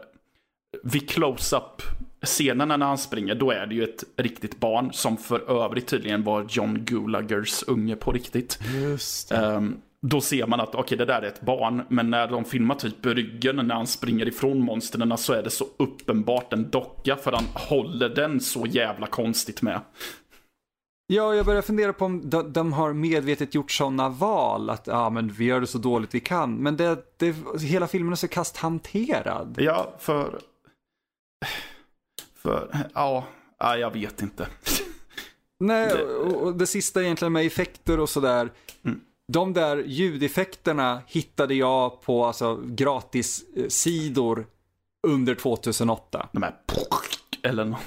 [0.82, 1.82] vid close-up
[2.26, 6.24] scenerna när han springer, då är det ju ett riktigt barn som för övrigt tydligen
[6.24, 8.58] var John Gulagers unge på riktigt.
[8.82, 9.76] Just Ehm,
[10.06, 13.06] då ser man att okej, det där är ett barn, men när de filmar typ
[13.06, 17.44] ryggen när han springer ifrån monstren så är det så uppenbart en docka för han
[17.54, 19.80] håller den så jävla konstigt med.
[21.06, 24.70] Ja, jag börjar fundera på om de, de har medvetet gjort sådana val.
[24.70, 26.54] Att ja, men vi gör det så dåligt vi kan.
[26.54, 29.56] Men det, det, hela filmen är så kasthanterad.
[29.58, 30.40] Ja, för...
[32.36, 33.24] För, ja,
[33.58, 34.46] ja jag vet inte.
[35.60, 38.52] Nej, och, och det sista egentligen med effekter och sådär.
[38.84, 39.00] Mm.
[39.32, 44.46] De där ljudeffekterna hittade jag på alltså, gratissidor
[45.06, 46.28] under 2008.
[46.32, 46.54] De här...
[47.44, 47.78] Eller nå-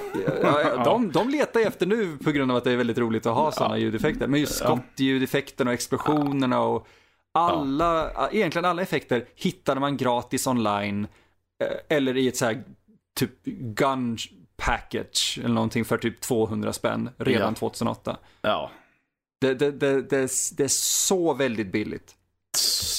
[0.43, 3.25] Ja, ja, de, de letar efter nu på grund av att det är väldigt roligt
[3.25, 4.27] att ha sådana ljudeffekter.
[4.27, 4.65] Men just Ja.
[4.67, 6.87] skottljudeffekterna och explosionerna och
[7.33, 11.07] alla, egentligen alla effekter hittade man gratis online.
[11.63, 12.63] eh, Eller i ett så här
[13.19, 13.43] typ
[13.75, 14.17] gun
[14.57, 17.55] package eller någonting för typ 200 spänn redan Ja.
[17.59, 18.17] 2008.
[18.41, 18.71] Ja.
[19.41, 22.15] Det, det, det, det, är, det är så väldigt billigt.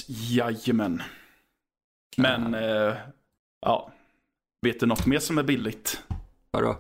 [0.09, 1.03] Jajamän.
[2.17, 2.95] Men, eh,
[3.61, 3.93] ja.
[4.63, 6.03] Vet du något mer som är billigt?
[6.51, 6.77] Vadå?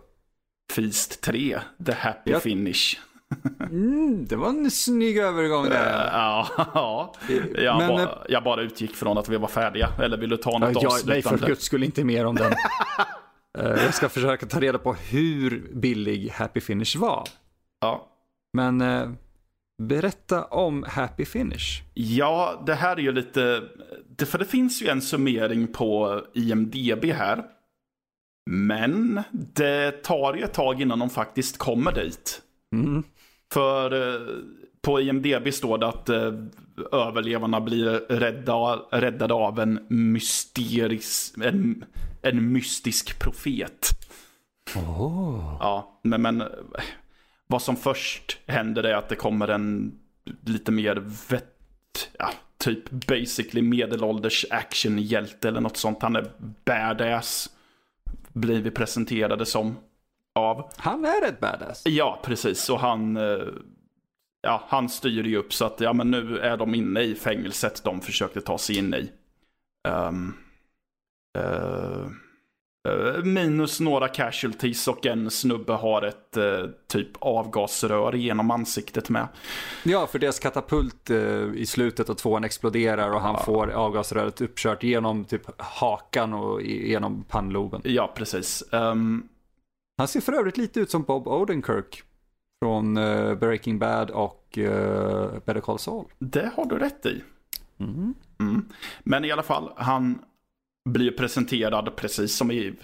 [0.72, 2.40] Feast 3, The Happy Ja.
[2.40, 2.98] Finish.
[3.60, 6.10] Mm, det var en snygg övergång Eh, där.
[6.12, 7.14] Ja, ja.
[7.54, 9.88] Jag, Men, bara, jag bara utgick från att vi var färdiga.
[10.02, 11.38] Eller vill du ta något Ja, nej, avslutande?
[11.38, 12.52] för guds skull inte mer om den.
[13.58, 17.24] Eh, jag ska försöka ta reda på hur billig Happy Finish var.
[17.80, 18.08] Ja.
[18.52, 19.10] Men eh,
[19.82, 21.82] berätta om Happy Finish.
[21.94, 23.62] Ja, det här är ju lite...
[24.26, 27.44] För det finns ju en summering på IMDB här.
[28.50, 32.42] Men det tar ju ett tag innan de faktiskt kommer dit.
[32.72, 33.02] Mm.
[33.52, 34.20] För eh,
[34.82, 36.32] på IMDB står det att eh,
[36.92, 41.84] överlevarna blir rädda, räddade av en mysterisk, en,
[42.22, 43.88] en mystisk profet.
[44.76, 45.56] Oh.
[45.60, 46.42] Ja, men, men
[47.46, 49.98] vad som först händer är att det kommer en
[50.46, 50.96] lite mer
[51.28, 56.02] vett, ja, typ basically medelålders actionhjälte eller något sånt.
[56.02, 56.32] Han är
[56.64, 57.50] badass.
[58.40, 59.76] Blir vi presenterade som.
[60.34, 60.70] Av.
[60.76, 61.82] Han är rätt badass.
[61.84, 62.70] Ja, precis.
[62.70, 63.48] Och han, eh,
[64.42, 67.84] ja, han styr ju upp så att ja, men nu är de inne i fängelset
[67.84, 69.12] de försökte ta sig in i.
[69.88, 70.36] Um,
[71.38, 72.06] uh,
[73.24, 79.28] minus några casualties och en snubbe har ett uh, typ avgasrör genom ansiktet med.
[79.82, 81.10] Ja, för deras katapult
[81.54, 83.44] i slutet av tvåan exploderar och han ja.
[83.44, 87.80] får avgasröret uppkört genom typ hakan och genom pannloben.
[87.84, 88.64] Ja, precis.
[88.72, 89.28] Um,
[89.98, 92.02] han ser för övrigt lite ut som Bob Odenkirk
[92.62, 96.04] från uh, Breaking Bad och uh, Better Call Saul.
[96.18, 97.22] Det har du rätt i.
[97.80, 98.14] Mm.
[98.40, 98.68] Mm.
[99.04, 100.18] Men i alla fall, han
[100.92, 102.74] blir presenterad precis som i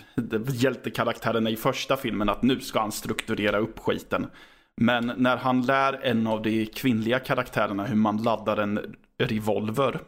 [0.49, 4.27] hjältekaraktärerna i första filmen att nu ska han strukturera upp skiten.
[4.77, 10.01] Men när han lär en av de kvinnliga karaktärerna hur man laddar en revolver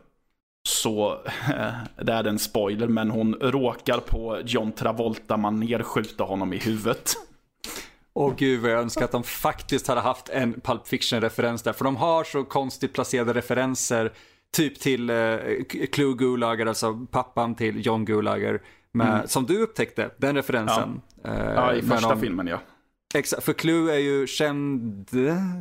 [0.67, 1.21] så
[2.03, 7.15] det är en spoiler, men hon råkar på John Travolta man nerskjuta honom i huvudet.
[8.15, 11.85] Åh gud vad jag önskar att de faktiskt hade haft en Pulp Fiction-referens där, för
[11.85, 14.13] de har så konstigt placerade referenser,
[14.53, 19.29] typ till uh, Clue Gulager, alltså pappan till John Gulager, med, mm.
[19.29, 21.01] som du upptäckte, den referensen.
[21.23, 22.61] Ja, uh, ja i första de, filmen ja.
[23.15, 25.09] Exakt, för Clue är ju känd,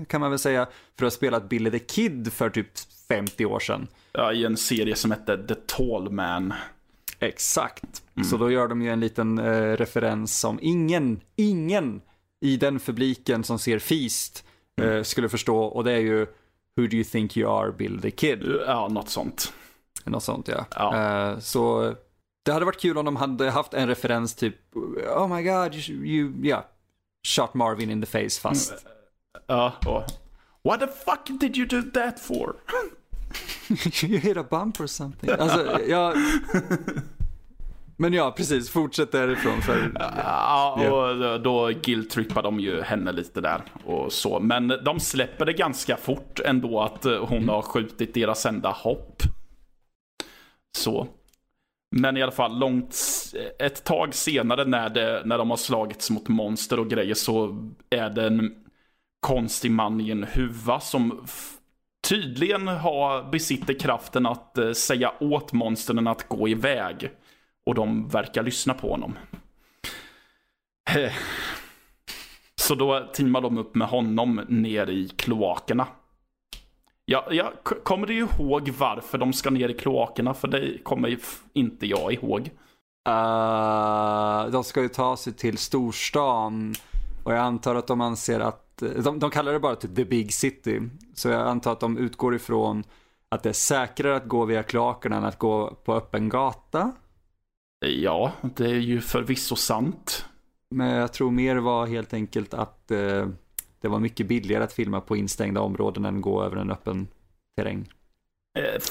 [0.08, 2.68] kan man väl säga, för att ha spelat Billy the Kid för typ
[3.08, 3.88] 50 år sedan.
[4.12, 6.54] Ja, i en serie som hette The Tall Man.
[7.20, 8.04] Exakt.
[8.16, 8.26] Mm.
[8.26, 12.02] Så då gör de ju en liten eh, referens som ingen, ingen
[12.42, 14.46] i den publiken som ser Feast
[14.82, 15.04] eh, mm.
[15.04, 15.58] skulle förstå.
[15.58, 16.28] Och det är ju
[16.78, 18.44] Who do you think you are, Bill the Kid?
[18.68, 19.54] Ja, något sånt.
[20.04, 20.66] Något sånt, ja.
[20.76, 21.32] ja.
[21.32, 21.96] Eh, så
[22.44, 24.56] det hade varit kul om de hade haft en referens typ,
[25.16, 26.64] oh my god, you, you yeah,
[27.24, 28.72] shot Marvin in the face fast.
[28.72, 28.82] Mm.
[29.48, 30.04] Ja, och
[30.64, 32.56] What the fuck did you do that for?
[34.04, 35.30] you hit a bump or something.
[35.30, 36.18] Alltså, jag...
[37.98, 38.70] Men ja, precis.
[38.70, 39.62] Fortsätt därifrån.
[39.62, 39.92] För...
[40.00, 44.40] Ja, och då guilt-trippar de ju henne lite där och så.
[44.40, 47.50] Men de släpper det ganska fort ändå att hon mm.
[47.50, 49.22] har skjutit deras enda hopp.
[50.78, 51.08] Så.
[51.96, 52.96] Men i alla fall långt,
[53.60, 57.58] ett tag senare när, det, när de har slagits mot monster och grejer så
[57.90, 58.56] är det en
[59.20, 61.26] konstig man i en huva som
[62.10, 67.12] tydligen har, besitter kraften att eh, säga åt monstren att gå iväg.
[67.66, 69.18] Och de verkar lyssna på honom.
[70.90, 71.14] Eh.
[72.56, 75.88] Så då teamar de upp med honom ner i kloakerna.
[77.06, 80.34] Jag, jag kommer du ihåg varför de ska ner i kloakerna?
[80.34, 81.18] För det kommer
[81.54, 82.50] inte jag ihåg.
[83.10, 86.76] Uh, de ska ju ta sig till storstan.
[87.24, 90.06] Och jag antar att de anser att eh, de, de kallar det bara typ the
[90.06, 90.82] big city.
[91.16, 92.84] Så jag antar att de utgår ifrån
[93.30, 96.92] att det är säkrare att gå via kloakerna än att gå på öppen gata.
[97.80, 100.26] Ja, det är ju förvisso sant.
[100.70, 103.28] Men jag tror mer var helt enkelt att eh,
[103.82, 107.08] det var mycket billigare att filma på instängda områden än gå över en öppen
[107.58, 107.90] terräng.
[108.58, 108.82] Eh,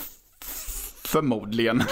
[1.05, 1.77] förmodligen.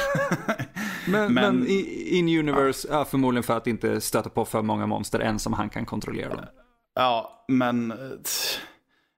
[1.09, 1.67] men, men, men
[2.07, 3.05] in universe, ja.
[3.05, 6.45] förmodligen för att inte stöta på för många monster än som han kan kontrollera dem.
[6.95, 7.97] Ja, men eh,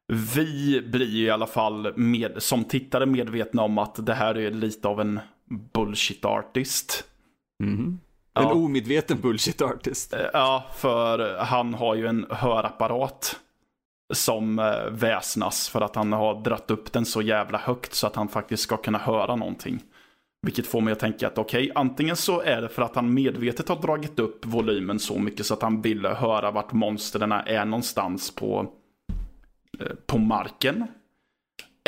[0.06, 4.50] vi blir ju i alla fall med, som tittare medvetna om att det här är
[4.50, 5.20] lite av en
[5.72, 7.04] bullshit artist.
[7.62, 8.00] Mm.
[8.38, 8.52] En ja.
[8.52, 10.12] omedveten bullshit artist.
[10.12, 13.40] Eh, ja, för han har ju en hörapparat
[14.14, 18.16] som eh, väsnas för att han har dratt upp den så jävla högt så att
[18.16, 19.82] han faktiskt ska kunna höra någonting.
[20.42, 23.14] Vilket får mig att tänka att okej, okay, antingen så är det för att han
[23.14, 27.64] medvetet har dragit upp volymen så mycket så att han ville höra vart monstren är
[27.64, 28.72] någonstans på,
[29.80, 30.86] eh, på marken.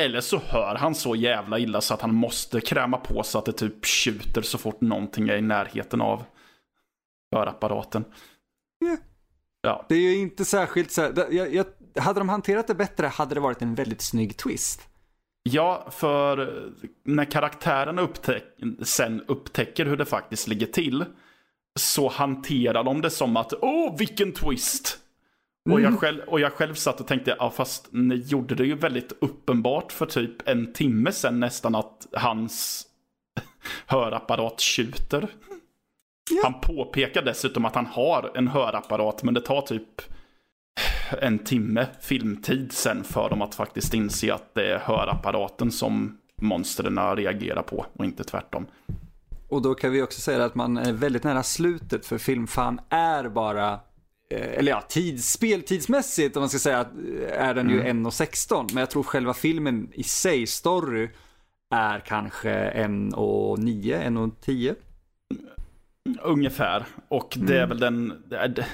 [0.01, 3.45] Eller så hör han så jävla illa så att han måste kräma på så att
[3.45, 6.25] det typ tjuter så fort någonting är i närheten av
[7.33, 8.05] hörapparaten.
[8.85, 8.99] Yeah.
[9.61, 9.87] Ja.
[9.89, 11.67] Det är ju inte särskilt så här, jag, jag,
[12.03, 14.89] hade de hanterat det bättre hade det varit en väldigt snygg twist.
[15.43, 16.65] Ja, för
[17.05, 18.45] när karaktärerna upptäck
[18.83, 21.05] sen upptäcker hur det faktiskt ligger till
[21.79, 24.99] så hanterar de det som att åh, vilken twist!
[25.73, 25.99] Och, jag mm.
[25.99, 29.93] själv, och jag själv satt och tänkte, ja fast ni gjorde det ju väldigt uppenbart
[29.93, 32.87] för typ en timme sen nästan att hans
[33.87, 35.29] hörapparat tjuter.
[36.31, 36.41] Ja.
[36.43, 40.03] Han påpekar dessutom att han har en hörapparat men det tar typ
[41.21, 47.17] en timme filmtid sen för dem att faktiskt inse att det är hörapparaten som monstren
[47.17, 48.67] reagerar på och inte tvärtom.
[49.49, 53.29] Och då kan vi också säga att man är väldigt nära slutet för filmfan är
[53.29, 53.81] bara
[54.31, 56.87] eller ja, tids, speltidsmässigt om man ska säga
[57.29, 58.07] är den ju mm.
[58.07, 61.11] 1.16 men jag tror själva filmen i sig, story,
[61.71, 64.77] är kanske 1.9, 1.10.
[66.23, 67.69] Ungefär, och det är mm.
[67.69, 68.67] väl den, det är, det,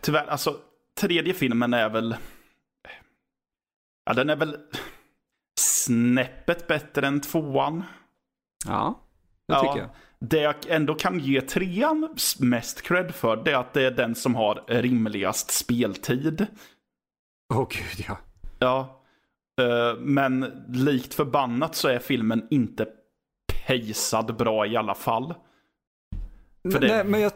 [0.00, 0.56] tyvärr, alltså
[1.00, 2.16] tredje filmen är väl,
[4.04, 4.56] ja den är väl
[5.58, 7.84] snäppet bättre än tvåan.
[8.66, 9.00] Ja,
[9.46, 9.90] det ja, tycker jag.
[10.20, 12.08] Det jag ändå kan ge trean
[12.38, 16.46] mest cred för, det är att det är den som har rimligast speltid.
[17.54, 18.18] Åh oh, gud ja.
[18.58, 19.02] Ja.
[19.60, 22.86] Eh, men likt förbannat så är filmen inte
[23.66, 25.34] pejsad bra i alla fall.
[26.72, 26.88] För det...
[26.88, 27.32] Nej, men jag...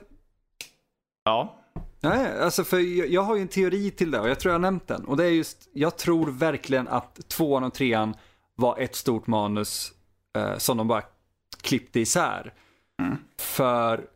[1.24, 1.60] Ja.
[2.00, 4.58] Nej, alltså för jag, jag, har ju en teori till det och jag tror jag
[4.58, 5.04] har nämnt den.
[5.04, 8.14] Och det är just, jag tror verkligen att tvåan och trean
[8.54, 9.92] var ett stort manus
[10.36, 11.02] eh, som de bara
[11.62, 12.52] klippte isär.
[13.02, 13.16] Mm.
[13.38, 14.06] För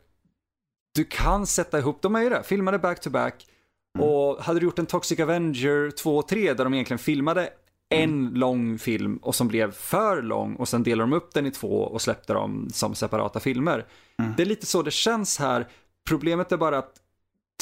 [0.95, 3.47] du kan sätta ihop, de är ju det, filmade back to back.
[3.97, 4.09] Mm.
[4.09, 7.49] Och hade du gjort en Toxic Avenger 2 och 3 där de egentligen filmade
[7.89, 8.33] en mm.
[8.33, 11.67] lång film och som blev för lång och sen delade de upp den i två
[11.67, 13.85] och släppte dem som separata filmer.
[14.19, 14.33] Mm.
[14.37, 15.67] Det är lite så det känns här.
[16.09, 16.93] Problemet är bara att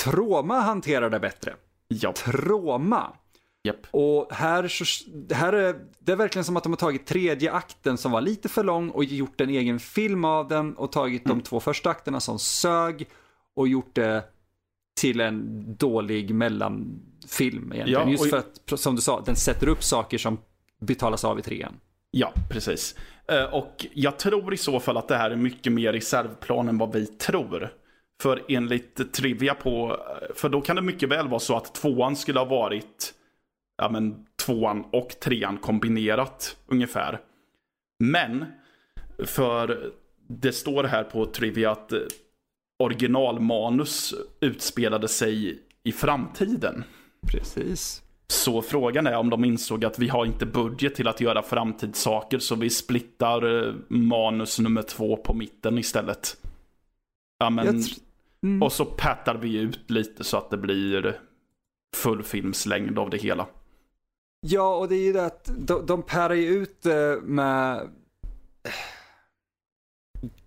[0.03, 1.55] Troma hanterar det bättre.
[1.87, 2.13] Ja.
[2.13, 3.13] Troma.
[3.67, 3.87] Yep.
[3.91, 4.71] Och här,
[5.33, 8.49] här är det är verkligen som att de har tagit tredje akten som var lite
[8.49, 11.37] för lång och gjort en egen film av den och tagit mm.
[11.37, 13.07] de två första akterna som sög
[13.55, 14.23] och gjort det
[14.97, 18.01] till en dålig mellanfilm egentligen.
[18.01, 20.37] Ja, Just för att, som du sa, den sätter upp saker som
[20.79, 21.73] betalas av i trean.
[22.11, 22.95] Ja, precis.
[23.27, 26.77] Eh, och jag tror i så fall att det här är mycket mer reservplan än
[26.77, 27.73] vad vi tror.
[28.21, 29.97] För enligt Trivia på,
[30.35, 33.13] för då kan det mycket väl vara så att tvåan skulle ha varit
[33.77, 37.19] ja, men, tvåan och trean kombinerat ungefär.
[37.99, 38.45] Men,
[39.25, 39.91] för
[40.27, 41.93] det står här på Trivia att
[42.79, 46.83] originalmanus utspelade sig i framtiden.
[47.31, 48.03] Precis.
[48.27, 52.39] Så frågan är om de insåg att vi har inte budget till att göra framtidssaker
[52.39, 56.37] så vi splittar eh, manus nummer två på mitten istället.
[57.39, 57.83] Ja, men,
[58.43, 58.63] mm.
[58.63, 61.19] Och så pätar vi ut lite så att det blir
[61.95, 63.47] fullfilmslängd av det hela.
[64.49, 67.89] Ja, och det är ju det att de, de pärar ju ut det med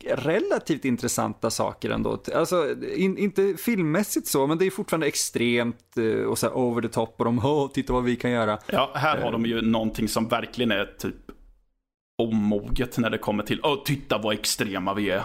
[0.06, 2.22] relativt intressanta saker ändå.
[2.34, 6.82] Alltså, in, inte filmmässigt så, men det är fortfarande extremt uh, och så här over
[6.82, 8.58] the top och de, oh, titta vad vi kan göra.
[8.66, 11.16] Ja, här har de ju någonting som verkligen är typ
[12.22, 15.24] omoget när det kommer till, åh, oh, titta vad extrema vi är.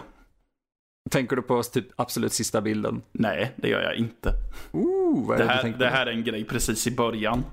[1.10, 3.02] Tänker du på typ absolut sista bilden?
[3.12, 4.34] Nej, det gör jag inte.
[4.72, 7.44] Ooh, det, här, det här är en grej precis i början.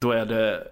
[0.00, 0.68] Då är det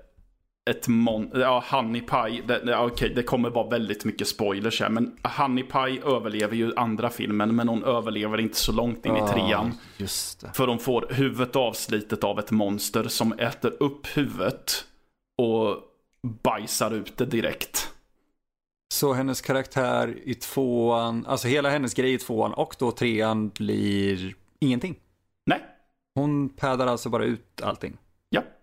[0.70, 1.30] ett mon...
[1.34, 2.42] Ja, Honey Pie.
[2.46, 4.88] Det, Okej, okay, det kommer vara väldigt mycket spoilers här.
[4.88, 7.56] Men Honey Pie överlever ju andra filmen.
[7.56, 9.74] Men hon överlever inte så långt in i trean.
[9.96, 10.50] just det.
[10.54, 14.84] För de får huvudet avslitet av ett monster som äter upp huvudet.
[15.42, 15.76] Och
[16.42, 17.90] bajsar ut det direkt.
[18.94, 24.34] Så hennes karaktär i tvåan, alltså hela hennes grej i tvåan och då trean blir
[24.60, 24.96] ingenting?
[25.46, 25.64] Nej.
[26.14, 27.96] Hon pädar alltså bara ut allting?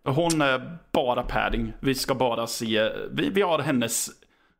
[0.03, 1.73] Hon är bara padding.
[1.79, 4.09] Vi ska bara se, vi, vi har hennes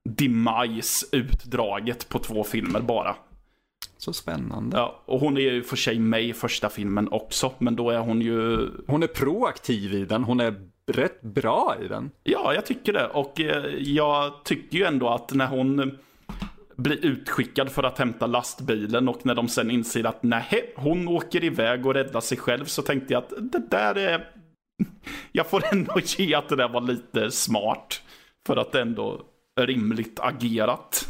[0.04, 3.16] demise utdraget på två filmer bara.
[3.98, 4.78] Så spännande.
[4.78, 8.00] Ja, och hon är ju för sig med i första filmen också, men då är
[8.00, 8.70] hon ju...
[8.88, 10.56] Hon är proaktiv i den, hon är
[10.88, 12.12] rätt bra i den.
[12.24, 13.08] Ja, jag tycker det.
[13.08, 15.98] Och eh, jag tycker ju ändå att när hon
[16.76, 21.44] blir utskickad för att hämta lastbilen och när de sen inser att nej, hon åker
[21.44, 24.28] iväg och räddar sig själv så tänkte jag att det där är
[25.32, 28.02] jag får ändå ge att det där var lite smart.
[28.48, 29.26] För att det ändå
[29.60, 31.08] rimligt agerat.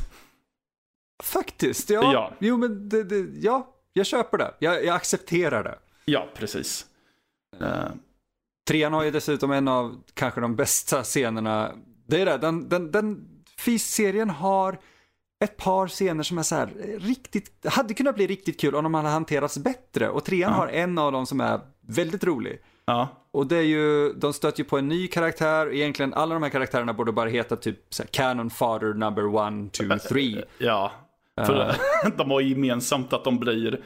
[1.23, 2.13] Faktiskt, ja.
[2.13, 2.33] ja.
[2.39, 4.53] Jo, men det, det, ja, jag köper det.
[4.59, 5.77] Jag, jag accepterar det.
[6.05, 6.85] Ja, precis.
[7.61, 7.87] Uh.
[8.67, 11.71] Trean har ju dessutom en av kanske de bästa scenerna.
[12.07, 14.79] Det är det, den, den, den FIS-serien har
[15.43, 16.67] ett par scener som är så här
[16.99, 20.09] riktigt, hade kunnat bli riktigt kul om de hade hanterats bättre.
[20.09, 20.57] Och trean ja.
[20.57, 22.61] har en av dem som är väldigt rolig.
[22.85, 23.07] Ja.
[23.31, 26.49] Och det är ju, de stöter ju på en ny karaktär, egentligen alla de här
[26.49, 30.43] karaktärerna borde bara heta typ så här, Canon Father number one, two, three.
[30.57, 30.91] Ja,
[31.45, 31.75] för uh.
[32.17, 33.83] de har gemensamt att de blir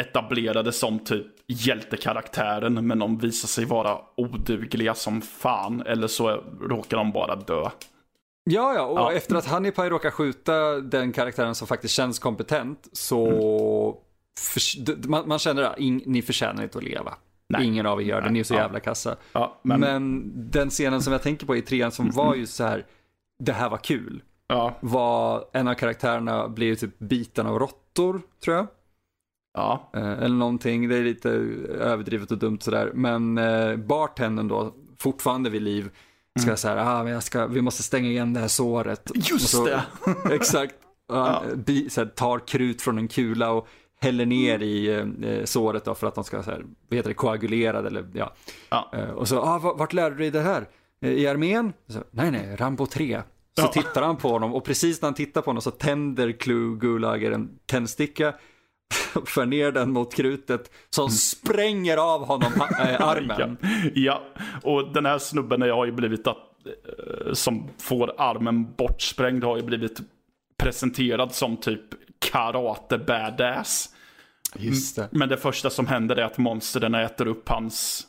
[0.00, 6.96] etablerade som typ hjältekaraktären men de visar sig vara odugliga som fan eller så råkar
[6.96, 7.70] de bara dö.
[8.44, 9.12] Ja, ja, och ja.
[9.12, 13.94] efter att Honeypie råkar skjuta den karaktären som faktiskt känns kompetent så mm.
[14.38, 17.14] för, man, man, känner att ni förtjänar inte att leva.
[17.52, 17.66] Nej.
[17.66, 19.16] Ingen av er gör det, ni är så jävla kassa.
[19.32, 19.80] Ja, men...
[19.80, 20.32] men...
[20.50, 22.86] den scenen som jag tänker på i trean som var ju så här,
[23.38, 24.22] det här var kul.
[24.46, 24.74] Ja.
[24.80, 28.66] Var en av karaktärerna blir typ biten av råttor, tror jag.
[29.54, 29.90] Ja.
[29.94, 31.28] Eh, eller någonting, det är lite
[31.80, 32.90] överdrivet och dumt sådär.
[32.94, 35.90] Men eh, bartendern då, fortfarande vid liv,
[36.38, 36.56] ska mm.
[36.56, 39.10] säga ah, jag ska, vi måste stänga igen det här såret.
[39.14, 39.82] Just så, det!
[40.30, 40.74] exakt.
[41.08, 41.42] Ja.
[41.56, 43.68] Bi, så här, tar krut från en kula och
[44.02, 44.68] häller ner mm.
[44.68, 44.88] i
[45.22, 48.32] eh, såret då för att de ska så här, vad heter det, koagulera eller ja.
[48.70, 48.90] ja.
[48.92, 50.68] Eh, och så, ah, vart lärde du dig det här?
[51.00, 51.72] Eh, I armén?
[51.88, 53.22] Så, nej, nej, Rambo 3.
[53.58, 53.68] Så ja.
[53.68, 57.30] tittar han på honom och precis när han tittar på honom så tänder Clue Gulager
[57.30, 58.34] en tändsticka
[59.26, 61.10] för ner den mot krutet som mm.
[61.10, 63.56] spränger av honom äh, armen.
[63.60, 63.82] ja.
[63.94, 64.22] ja,
[64.62, 66.48] och den här snubben har ju blivit att,
[67.32, 70.00] som får armen bortsprängd har ju blivit
[70.62, 71.82] presenterad som typ
[72.22, 73.88] karate badass.
[74.56, 75.08] Just det.
[75.12, 78.06] Men det första som händer är att monstren äter upp hans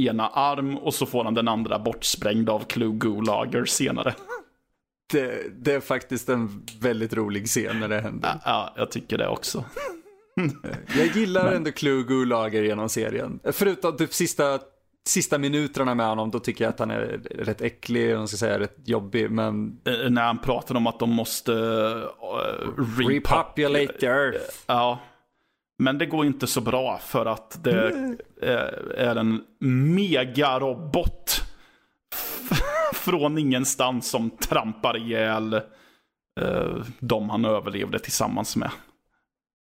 [0.00, 4.14] ena arm och så får han den andra bortsprängd av Clue Gulager senare.
[5.12, 8.40] Det, det, är faktiskt en väldigt rolig scen när det händer.
[8.44, 9.64] Ja, jag tycker det också.
[10.96, 11.54] jag gillar Men...
[11.54, 13.40] ändå Clue Gulager genom serien.
[13.52, 14.58] Förutom typ sista,
[15.08, 18.58] sista minuterna med honom, då tycker jag att han är rätt äcklig, och ska säga
[18.58, 19.30] rätt jobbig.
[19.30, 19.80] Men...
[19.84, 22.06] Eh, när han pratar om att de måste uh,
[22.98, 24.64] repopulate earth.
[24.66, 24.98] Ja.
[25.78, 28.18] Men det går inte så bra för att det mm.
[28.96, 29.44] är en
[29.94, 31.42] megarobot
[32.94, 35.54] från ingenstans som trampar ihjäl
[36.40, 38.70] uh, de han överlevde tillsammans med.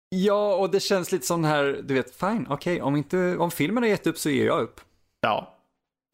[0.10, 3.84] Ja, och det känns lite som här, du vet, fine, okej, okay, om, om filmen
[3.84, 4.82] har gett upp så ger jag upp.
[5.22, 5.54] Ja.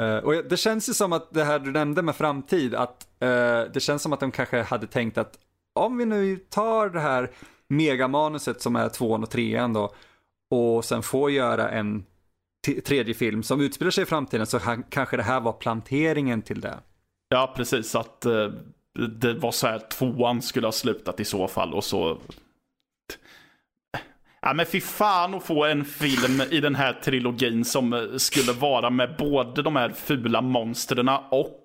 [0.01, 3.71] Uh, och det känns ju som att det här du nämnde med framtid, att uh,
[3.73, 5.39] det känns som att de kanske hade tänkt att
[5.73, 7.31] om vi nu tar det här
[7.67, 9.93] megamanuset som är tvåan och trean då,
[10.51, 12.05] och sen får göra en
[12.85, 16.79] tredje film som utspelar sig i framtiden så kanske det här var planteringen till det.
[17.29, 17.95] Ja, precis.
[17.95, 18.51] Att uh,
[19.09, 22.17] det var så här tvåan skulle ha slutat i så fall och så
[24.45, 28.51] Ja men fy fan att få en film i den här trilogin som eh, skulle
[28.51, 31.59] vara med både de här fula monstren och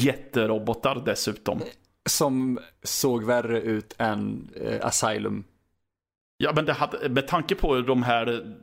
[0.00, 1.60] jätterobotar dessutom.
[2.08, 5.44] Som såg värre ut än eh, Asylum.
[6.36, 8.56] Ja men det hade, med tanke på hur de här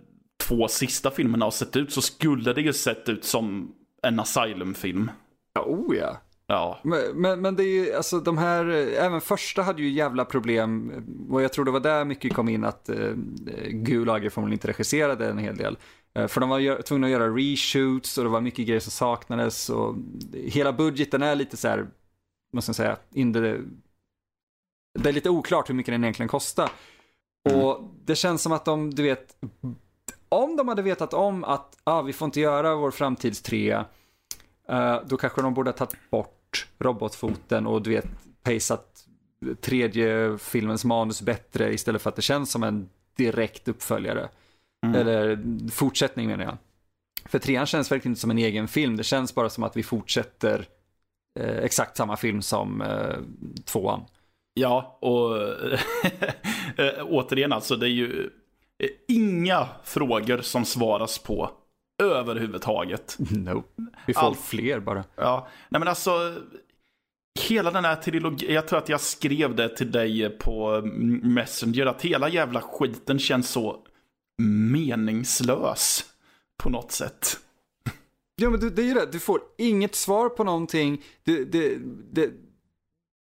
[0.43, 5.11] två sista filmerna har sett ut så skulle det ju sett ut som en Asylum-film.
[5.53, 6.21] Ja, oh ja.
[6.47, 6.79] Ja.
[6.83, 8.65] Men, men, men, det är ju, alltså de här,
[8.97, 10.91] även första hade ju jävla problem
[11.29, 13.11] och jag tror det var där mycket kom in att eh,
[13.67, 15.77] Gulager förmodligen inte regisserade en hel del.
[16.15, 19.69] Eh, för de var tvungna att göra reshoots och det var mycket grejer som saknades
[19.69, 19.95] och
[20.33, 21.87] hela budgeten är lite så här,
[22.53, 23.39] måste jag säga, in the,
[24.99, 26.69] det är lite oklart hur mycket den egentligen kostar.
[27.49, 27.61] Mm.
[27.61, 29.35] Och det känns som att de, du vet,
[30.29, 33.85] om de hade vetat om att ah, vi får inte göra vår framtidstrea
[34.71, 36.34] Uh, då kanske de borde ha tagit bort
[36.79, 38.07] robotfoten och du vet,
[38.43, 39.05] paceat
[39.61, 44.29] tredje filmens manus bättre istället för att det känns som en direkt uppföljare.
[44.85, 45.01] Mm.
[45.01, 45.39] Eller
[45.69, 46.57] fortsättning menar jag.
[47.25, 49.83] För trean känns verkligen inte som en egen film, det känns bara som att vi
[49.83, 50.67] fortsätter
[51.39, 53.17] eh, exakt samma film som eh,
[53.65, 54.05] tvåan.
[54.53, 55.37] Ja, och
[56.77, 58.29] eh, återigen alltså, det är ju
[58.83, 61.51] eh, inga frågor som svaras på
[62.03, 63.15] överhuvudtaget.
[63.19, 63.81] Nope.
[64.07, 64.35] Vi får All...
[64.35, 65.03] fler bara.
[65.15, 66.35] Ja, nej men alltså.
[67.39, 70.81] Hela den här trilogin, jag tror att jag skrev det till dig på
[71.23, 73.77] Messenger, att hela jävla skiten känns så
[74.71, 76.05] meningslös
[76.63, 77.39] på något sätt.
[78.35, 81.03] Ja men det, är ju det, du får inget svar på någonting.
[81.23, 81.77] Det, det,
[82.11, 82.31] det,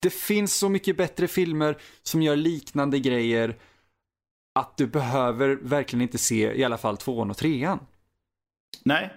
[0.01, 3.57] det finns så mycket bättre filmer som gör liknande grejer
[4.59, 7.79] att du behöver verkligen inte se i alla fall tvåan och trean.
[8.83, 9.13] Nej,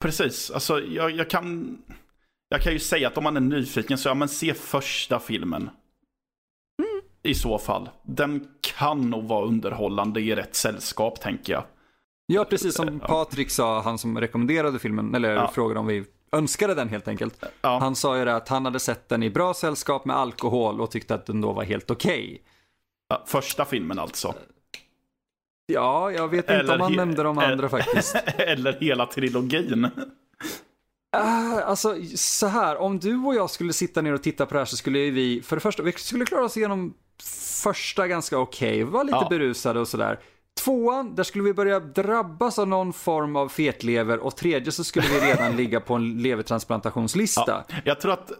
[0.00, 0.50] precis.
[0.50, 1.78] Alltså jag, jag, kan...
[2.48, 5.62] Jag kan ju säga att om man är nyfiken så ja, men se första filmen.
[5.62, 7.02] Mm.
[7.22, 7.90] I så fall.
[8.02, 11.64] Den kan nog vara underhållande i rätt sällskap tänker jag.
[12.26, 15.50] Ja, precis som Patrik sa, han som rekommenderade filmen, eller ja.
[15.54, 17.44] frågade om vi önskade den helt enkelt.
[17.60, 17.78] Ja.
[17.78, 20.90] Han sa ju det att han hade sett den i bra sällskap med alkohol och
[20.90, 22.42] tyckte att den då var helt okej.
[23.14, 23.26] Okay.
[23.26, 24.34] Första filmen alltså.
[25.66, 28.16] Ja, jag vet inte eller om han nämnde de andra faktiskt.
[28.36, 29.84] eller hela trilogin.
[31.16, 34.60] Uh, alltså så här, om du och jag skulle sitta ner och titta på det
[34.60, 36.94] här så skulle vi, för det första, vi skulle klara oss igenom
[37.62, 39.26] första ganska okej, okay, var lite ja.
[39.30, 40.20] berusade och sådär.
[40.60, 45.06] Tvåan, där skulle vi börja drabbas av någon form av fetlever och tredje så skulle
[45.08, 47.64] vi redan ligga på en levertransplantationslista.
[47.68, 48.32] Ja, jag tror att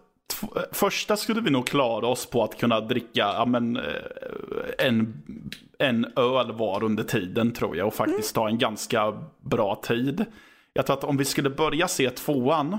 [0.73, 3.83] första skulle vi nog klara oss på att kunna dricka ja, men, eh,
[4.79, 5.23] en,
[5.79, 10.25] en öl var under tiden tror jag och faktiskt ta en ganska bra tid.
[10.73, 12.79] Jag tror att om vi skulle börja se tvåan,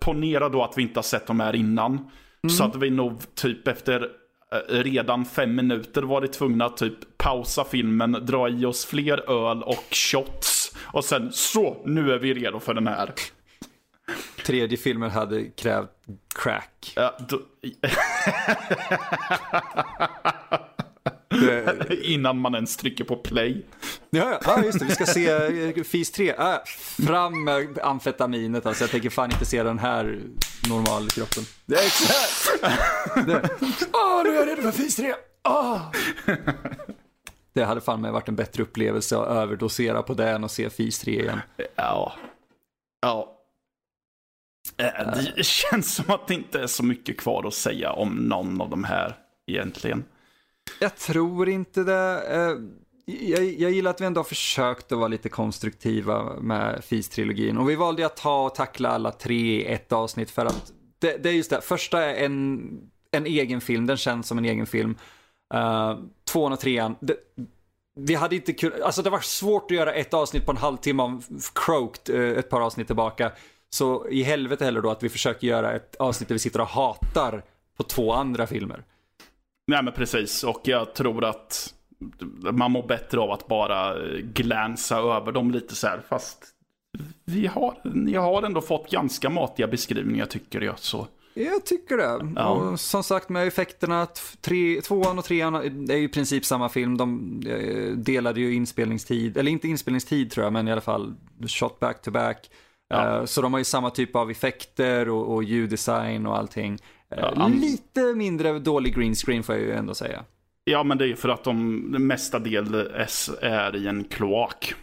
[0.00, 2.50] ponera då att vi inte har sett de här innan, mm.
[2.50, 4.08] så att vi nog typ efter
[4.52, 9.62] eh, redan fem minuter varit tvungna att typ pausa filmen, dra i oss fler öl
[9.62, 13.12] och shots och sen så, nu är vi redo för den här.
[14.46, 15.90] Tredje filmen hade krävt
[16.34, 16.92] crack.
[16.96, 17.40] Ja, då...
[21.28, 21.96] det...
[22.02, 23.66] Innan man ens trycker på play.
[24.10, 24.84] Ja, ja, just det.
[24.84, 26.34] Vi ska se eh, FIS 3.
[26.38, 26.64] Ah,
[27.06, 28.84] fram med amfetaminet alltså.
[28.84, 30.20] Jag tänker fan inte se den här
[30.68, 31.44] normalkroppen.
[31.66, 32.62] Det är exakt.
[33.92, 35.14] Åh, oh, nu är jag redo för FIS 3.
[35.48, 35.80] Oh.
[37.52, 40.98] Det hade fan med varit en bättre upplevelse att överdosera på den och se FIS
[40.98, 41.40] 3 igen.
[41.76, 42.12] Ja.
[43.00, 43.35] Ja.
[44.76, 48.60] Eh, det känns som att det inte är så mycket kvar att säga om någon
[48.60, 50.04] av de här egentligen.
[50.80, 52.22] Jag tror inte det.
[52.28, 52.56] Eh,
[53.04, 57.58] jag, jag gillar att vi ändå har försökt att vara lite konstruktiva med FIS-trilogin.
[57.58, 61.16] Och vi valde att ta och tackla alla tre i ett avsnitt för att det,
[61.16, 61.60] det är just det.
[61.60, 62.70] Första är en,
[63.10, 64.96] en egen film, den känns som en egen film.
[65.54, 67.16] Uh, tvåan och trean, det,
[67.96, 71.02] vi hade inte kunnat, alltså det var svårt att göra ett avsnitt på en halvtimme
[71.02, 71.22] om
[71.54, 73.32] Croaked ett par avsnitt tillbaka.
[73.70, 76.68] Så i helvete heller då att vi försöker göra ett avsnitt där vi sitter och
[76.68, 77.42] hatar
[77.76, 78.84] på två andra filmer.
[79.66, 81.74] Nej men precis, och jag tror att
[82.52, 86.00] man mår bättre av att bara glänsa över dem lite så här.
[86.08, 86.46] Fast
[87.24, 87.74] vi har,
[88.06, 90.78] jag har ändå fått ganska matiga beskrivningar tycker jag.
[90.78, 91.06] Så.
[91.34, 92.32] Jag tycker det.
[92.36, 92.48] Ja.
[92.48, 94.06] Och som sagt med effekterna,
[94.40, 95.54] tre, tvåan och trean
[95.90, 96.96] är ju i princip samma film.
[96.96, 101.14] De eh, delade ju inspelningstid, eller inte inspelningstid tror jag, men i alla fall
[101.48, 102.50] shot back to back.
[102.88, 103.18] Ja.
[103.18, 106.72] Uh, så de har ju samma typ av effekter och, och ljuddesign och allting.
[106.72, 106.78] Uh,
[107.18, 110.24] ja, lite mindre dålig green screen får jag ju ändå säga.
[110.64, 112.74] Ja, men det är ju för att de mesta del
[113.40, 114.74] är i en kloak.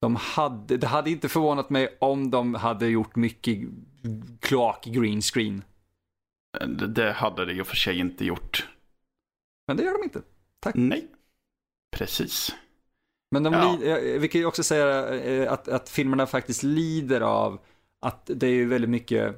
[0.00, 3.58] De hade, det hade inte förvånat mig om de hade gjort mycket
[4.40, 5.64] kloak green screen.
[6.88, 8.68] Det hade det och för sig inte gjort.
[9.66, 10.22] Men det gör de inte.
[10.60, 10.74] Tack.
[10.74, 11.06] Nej,
[11.96, 12.54] precis.
[13.30, 13.98] Men de ja.
[14.18, 17.58] vi kan ju också säga eh, att, att filmerna faktiskt lider av
[18.00, 19.34] att det är ju väldigt mycket,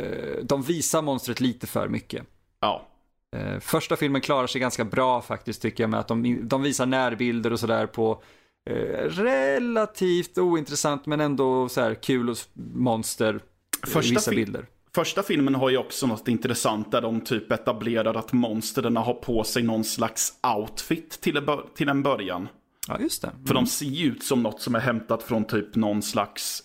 [0.00, 2.26] eh, de visar monstret lite för mycket.
[2.60, 2.86] Ja.
[3.36, 6.86] Eh, första filmen klarar sig ganska bra faktiskt tycker jag med att de, de visar
[6.86, 8.22] närbilder och sådär på
[8.70, 8.74] eh,
[9.08, 12.36] relativt ointressant men ändå så här kul och
[12.74, 14.66] monster eh, första vissa bilder.
[14.94, 19.44] Första filmen har ju också något intressant där de typ etablerar att monstren har på
[19.44, 22.48] sig någon slags outfit till, till en början.
[22.88, 23.28] Ja, just det.
[23.28, 23.46] Mm.
[23.46, 26.62] För de ser ju ut som något som är hämtat från typ någon slags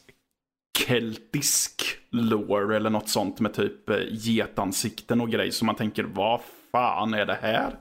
[0.77, 5.51] keltisk lore eller något sånt med typ eh, getansikten och grej.
[5.51, 6.41] Så man tänker, vad
[6.71, 7.79] fan är det här?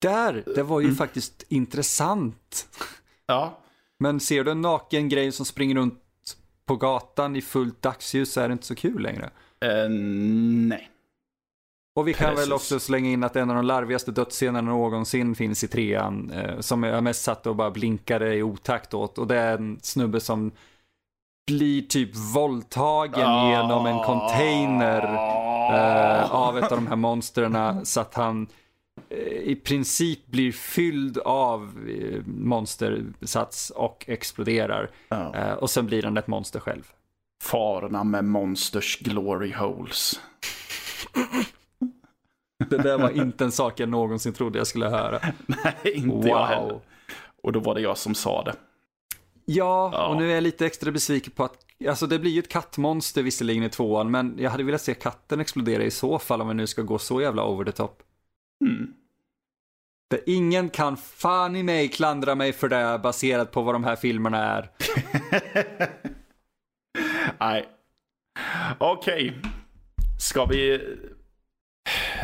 [0.00, 0.96] Där, det var ju mm.
[0.96, 2.68] faktiskt intressant.
[3.26, 3.58] Ja.
[3.98, 6.02] Men ser du en naken grej som springer runt
[6.64, 9.30] på gatan i fullt dagsljus så är det inte så kul längre.
[9.64, 9.90] Uh,
[10.68, 10.91] nej.
[11.94, 12.46] Och vi kan Precis.
[12.46, 16.30] väl också slänga in att en av de larvigaste dödsscenerna någonsin finns i trean.
[16.30, 19.18] Eh, som jag mest satt och bara blinkade i otakt åt.
[19.18, 20.52] Och det är en snubbe som
[21.46, 23.50] blir typ våldtagen oh.
[23.50, 25.02] genom en container
[25.74, 28.46] eh, av ett av de här monstren så att han
[29.08, 34.90] eh, i princip blir fylld av eh, monstersats och exploderar.
[35.10, 35.52] Oh.
[35.52, 36.92] och sen blir han ett monster själv.
[37.42, 40.20] Farorna med monsters glory holes.
[42.70, 45.20] Det där var inte en sak jag någonsin trodde jag skulle höra.
[45.46, 46.26] Nej, inte wow.
[46.26, 46.80] jag heller.
[47.42, 48.54] Och då var det jag som sa det.
[49.44, 51.56] Ja, ja, och nu är jag lite extra besviken på att,
[51.88, 55.40] alltså det blir ju ett kattmonster visserligen i tvåan, men jag hade velat se katten
[55.40, 58.02] explodera i så fall om vi nu ska gå så jävla over the top.
[58.64, 58.92] Mm.
[60.12, 63.96] För ingen kan fan i mig klandra mig för det baserat på vad de här
[63.96, 64.70] filmerna är.
[67.40, 67.68] Nej.
[68.78, 69.28] Okej.
[69.28, 69.50] Okay.
[70.18, 70.80] Ska vi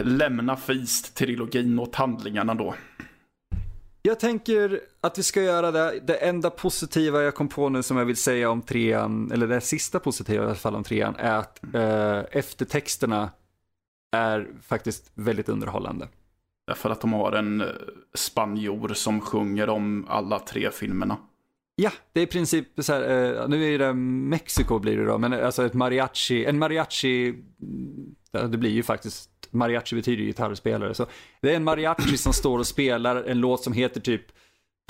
[0.01, 2.75] lämna Feast-trilogin åt handlingarna då?
[4.03, 6.01] Jag tänker att vi ska göra det.
[6.07, 9.61] Det enda positiva jag kom på nu som jag vill säga om trean, eller det
[9.61, 13.31] sista positiva i alla fall om trean, är att eh, eftertexterna
[14.17, 16.09] är faktiskt väldigt underhållande.
[16.75, 17.67] För att de har en eh,
[18.15, 21.17] spanjor som sjunger om alla tre filmerna.
[21.77, 25.19] Ja, det är i princip så här, eh, nu är det Mexiko blir det då,
[25.19, 27.35] men alltså ett mariachi, en mariachi,
[28.33, 30.95] det blir ju faktiskt mariachi betyder gitarrspelare.
[30.95, 31.07] Så
[31.41, 34.23] det är en mariachi som står och spelar en låt som heter typ,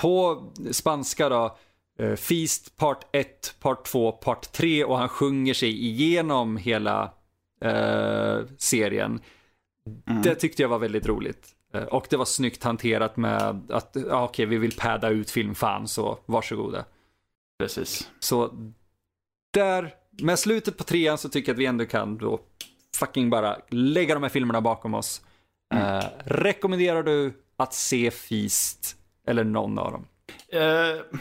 [0.01, 1.57] på spanska då,
[1.99, 7.13] eh, Feast part 1, part 2, part 3 och han sjunger sig igenom hela
[7.61, 9.21] eh, serien.
[10.07, 10.21] Mm.
[10.21, 11.55] Det tyckte jag var väldigt roligt.
[11.73, 15.31] Eh, och det var snyggt hanterat med att, ja, okej, okay, vi vill padda ut
[15.31, 16.85] filmfan, så varsågoda.
[17.59, 18.09] Precis.
[18.19, 18.53] Så
[19.53, 22.39] där, med slutet på trean så tycker jag att vi ändå kan då
[22.97, 25.21] fucking bara lägga de här filmerna bakom oss.
[25.73, 25.97] Mm.
[25.97, 28.95] Eh, rekommenderar du att se Feast
[29.27, 30.07] eller någon av dem?
[30.47, 31.19] Eh,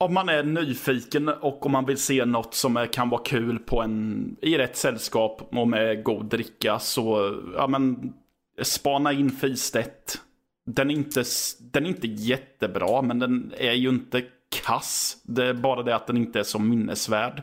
[0.00, 3.58] om man är nyfiken och om man vill se något som är, kan vara kul
[3.58, 8.12] på en, i rätt sällskap och med god dricka så, ja men,
[8.62, 10.18] spana in Feast 1.
[10.66, 11.24] Den är, inte,
[11.60, 14.24] den är inte jättebra, men den är ju inte
[14.64, 15.16] kass.
[15.22, 17.42] Det är bara det att den inte är så minnesvärd.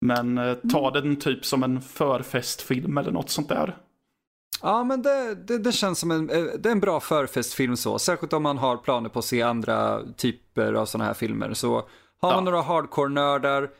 [0.00, 0.92] Men eh, ta mm.
[0.92, 3.76] den typ som en förfestfilm eller något sånt där.
[4.62, 7.98] Ja, men det, det, det, känns som en, eh, det är en bra förfestfilm så.
[7.98, 11.54] Särskilt om man har planer på att se andra typer av sådana här filmer.
[11.54, 11.74] Så
[12.20, 12.40] har man ja.
[12.40, 13.70] några hardcore-nördar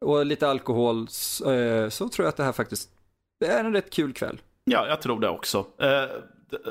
[0.00, 2.90] och lite alkohol så, eh, så, tror jag att det här faktiskt
[3.44, 4.40] är en rätt kul kväll.
[4.64, 5.66] Ja, jag tror det också.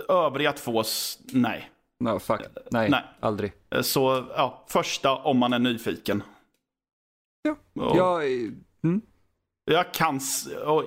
[0.10, 0.84] övriga två,
[1.32, 1.72] nej.
[2.00, 2.42] No, fuck.
[2.72, 3.54] Nej, nej, aldrig.
[3.82, 6.24] Så ja, första om man är nyfiken.
[7.42, 7.98] Ja, och...
[7.98, 8.24] jag...
[8.84, 9.02] Mm.
[9.66, 10.20] Jag kan,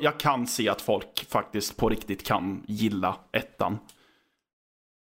[0.00, 3.78] jag kan se att folk faktiskt på riktigt kan gilla ettan.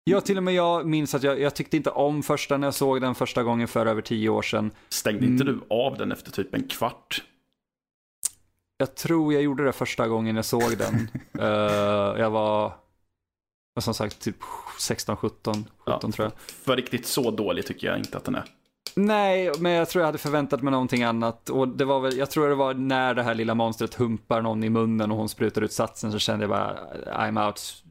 [0.04, 2.74] Ja, till och med jag minns att jag, jag tyckte inte om första när jag
[2.74, 4.70] såg den första gången för över tio år sedan.
[4.88, 5.54] Stängde inte mm.
[5.68, 7.24] du av den efter typ en kvart?
[8.76, 10.94] Jag tror jag gjorde det första gången jag såg den.
[11.38, 11.44] uh,
[12.20, 12.72] jag var,
[13.80, 14.36] som sagt, typ
[14.80, 16.32] 16, 17, 17 ja, tror jag.
[16.40, 18.44] För riktigt så dålig tycker jag inte att den är.
[19.00, 21.50] Nej, men jag tror jag hade förväntat mig någonting annat.
[21.50, 24.64] Och det var väl, jag tror det var när det här lilla monstret humpar någon
[24.64, 26.76] i munnen och hon sprutar ut satsen så kände jag bara,
[27.06, 27.84] I'm out.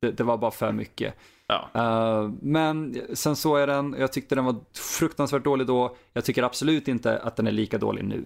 [0.00, 1.14] Det, det var bara för mycket.
[1.46, 1.70] Ja.
[1.76, 4.56] Uh, men sen såg jag den, jag tyckte den var
[4.98, 5.96] fruktansvärt dålig då.
[6.12, 8.24] Jag tycker absolut inte att den är lika dålig nu.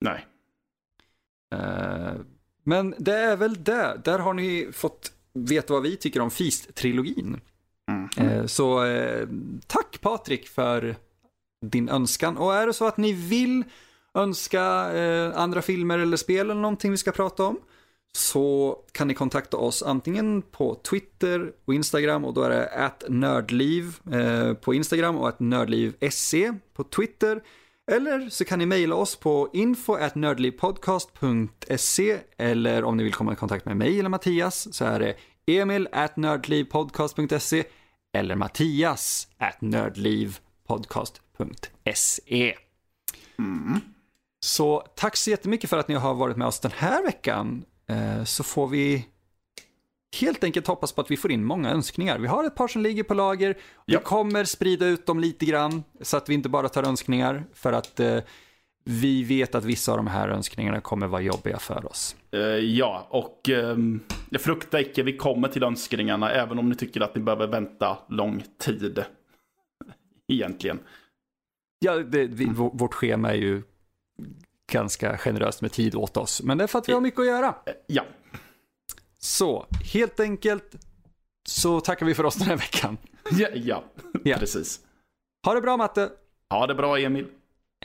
[0.00, 0.26] Nej.
[1.54, 2.20] Uh,
[2.64, 4.00] men det är väl det.
[4.04, 7.40] Där har ni fått veta vad vi tycker om Feast-trilogin.
[7.90, 8.32] Mm.
[8.32, 8.84] Uh, så
[9.66, 10.96] tack Patrik för
[11.66, 12.36] din önskan.
[12.36, 13.64] Och är det så att ni vill
[14.14, 17.58] önska eh, andra filmer eller spel eller någonting vi ska prata om
[18.12, 23.04] så kan ni kontakta oss antingen på Twitter och Instagram och då är det att
[23.08, 27.42] nördliv eh, på Instagram och att nördliv.se på Twitter.
[27.90, 33.64] Eller så kan ni mejla oss på info.nördlivpodcast.se eller om ni vill komma i kontakt
[33.64, 35.14] med mig eller Mattias så är det
[35.46, 37.64] emil nördlivpodcast.se
[38.12, 39.28] eller mattias
[39.60, 42.54] nördlivpodcast.se www.nordliv.se.
[43.38, 43.80] Mm.
[44.40, 47.64] Så tack så jättemycket för att ni har varit med oss den här veckan.
[47.88, 49.06] Eh, så får vi
[50.20, 52.18] helt enkelt hoppas på att vi får in många önskningar.
[52.18, 53.54] Vi har ett par som ligger på lager.
[53.86, 54.00] Vi ja.
[54.00, 58.00] kommer sprida ut dem lite grann så att vi inte bara tar önskningar för att
[58.00, 58.18] eh,
[58.84, 62.16] vi vet att vissa av de här önskningarna kommer vara jobbiga för oss.
[62.34, 67.00] Uh, ja, och um, jag fruktar icke vi kommer till önskningarna även om ni tycker
[67.00, 69.04] att ni behöver vänta lång tid.
[70.28, 70.78] Egentligen.
[71.78, 73.62] Ja, det, vi, vårt schema är ju
[74.72, 76.42] ganska generöst med tid åt oss.
[76.42, 77.54] Men det är för att vi har mycket att göra.
[77.86, 78.04] Ja.
[79.18, 80.74] Så, helt enkelt
[81.48, 82.98] så tackar vi för oss den här veckan.
[83.30, 83.84] Ja, ja.
[84.24, 84.36] ja.
[84.38, 84.80] precis.
[85.46, 86.10] Ha det bra Matte.
[86.50, 87.26] Ha det bra Emil.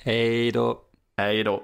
[0.02, 0.82] Hej då.
[1.18, 1.64] Hej då.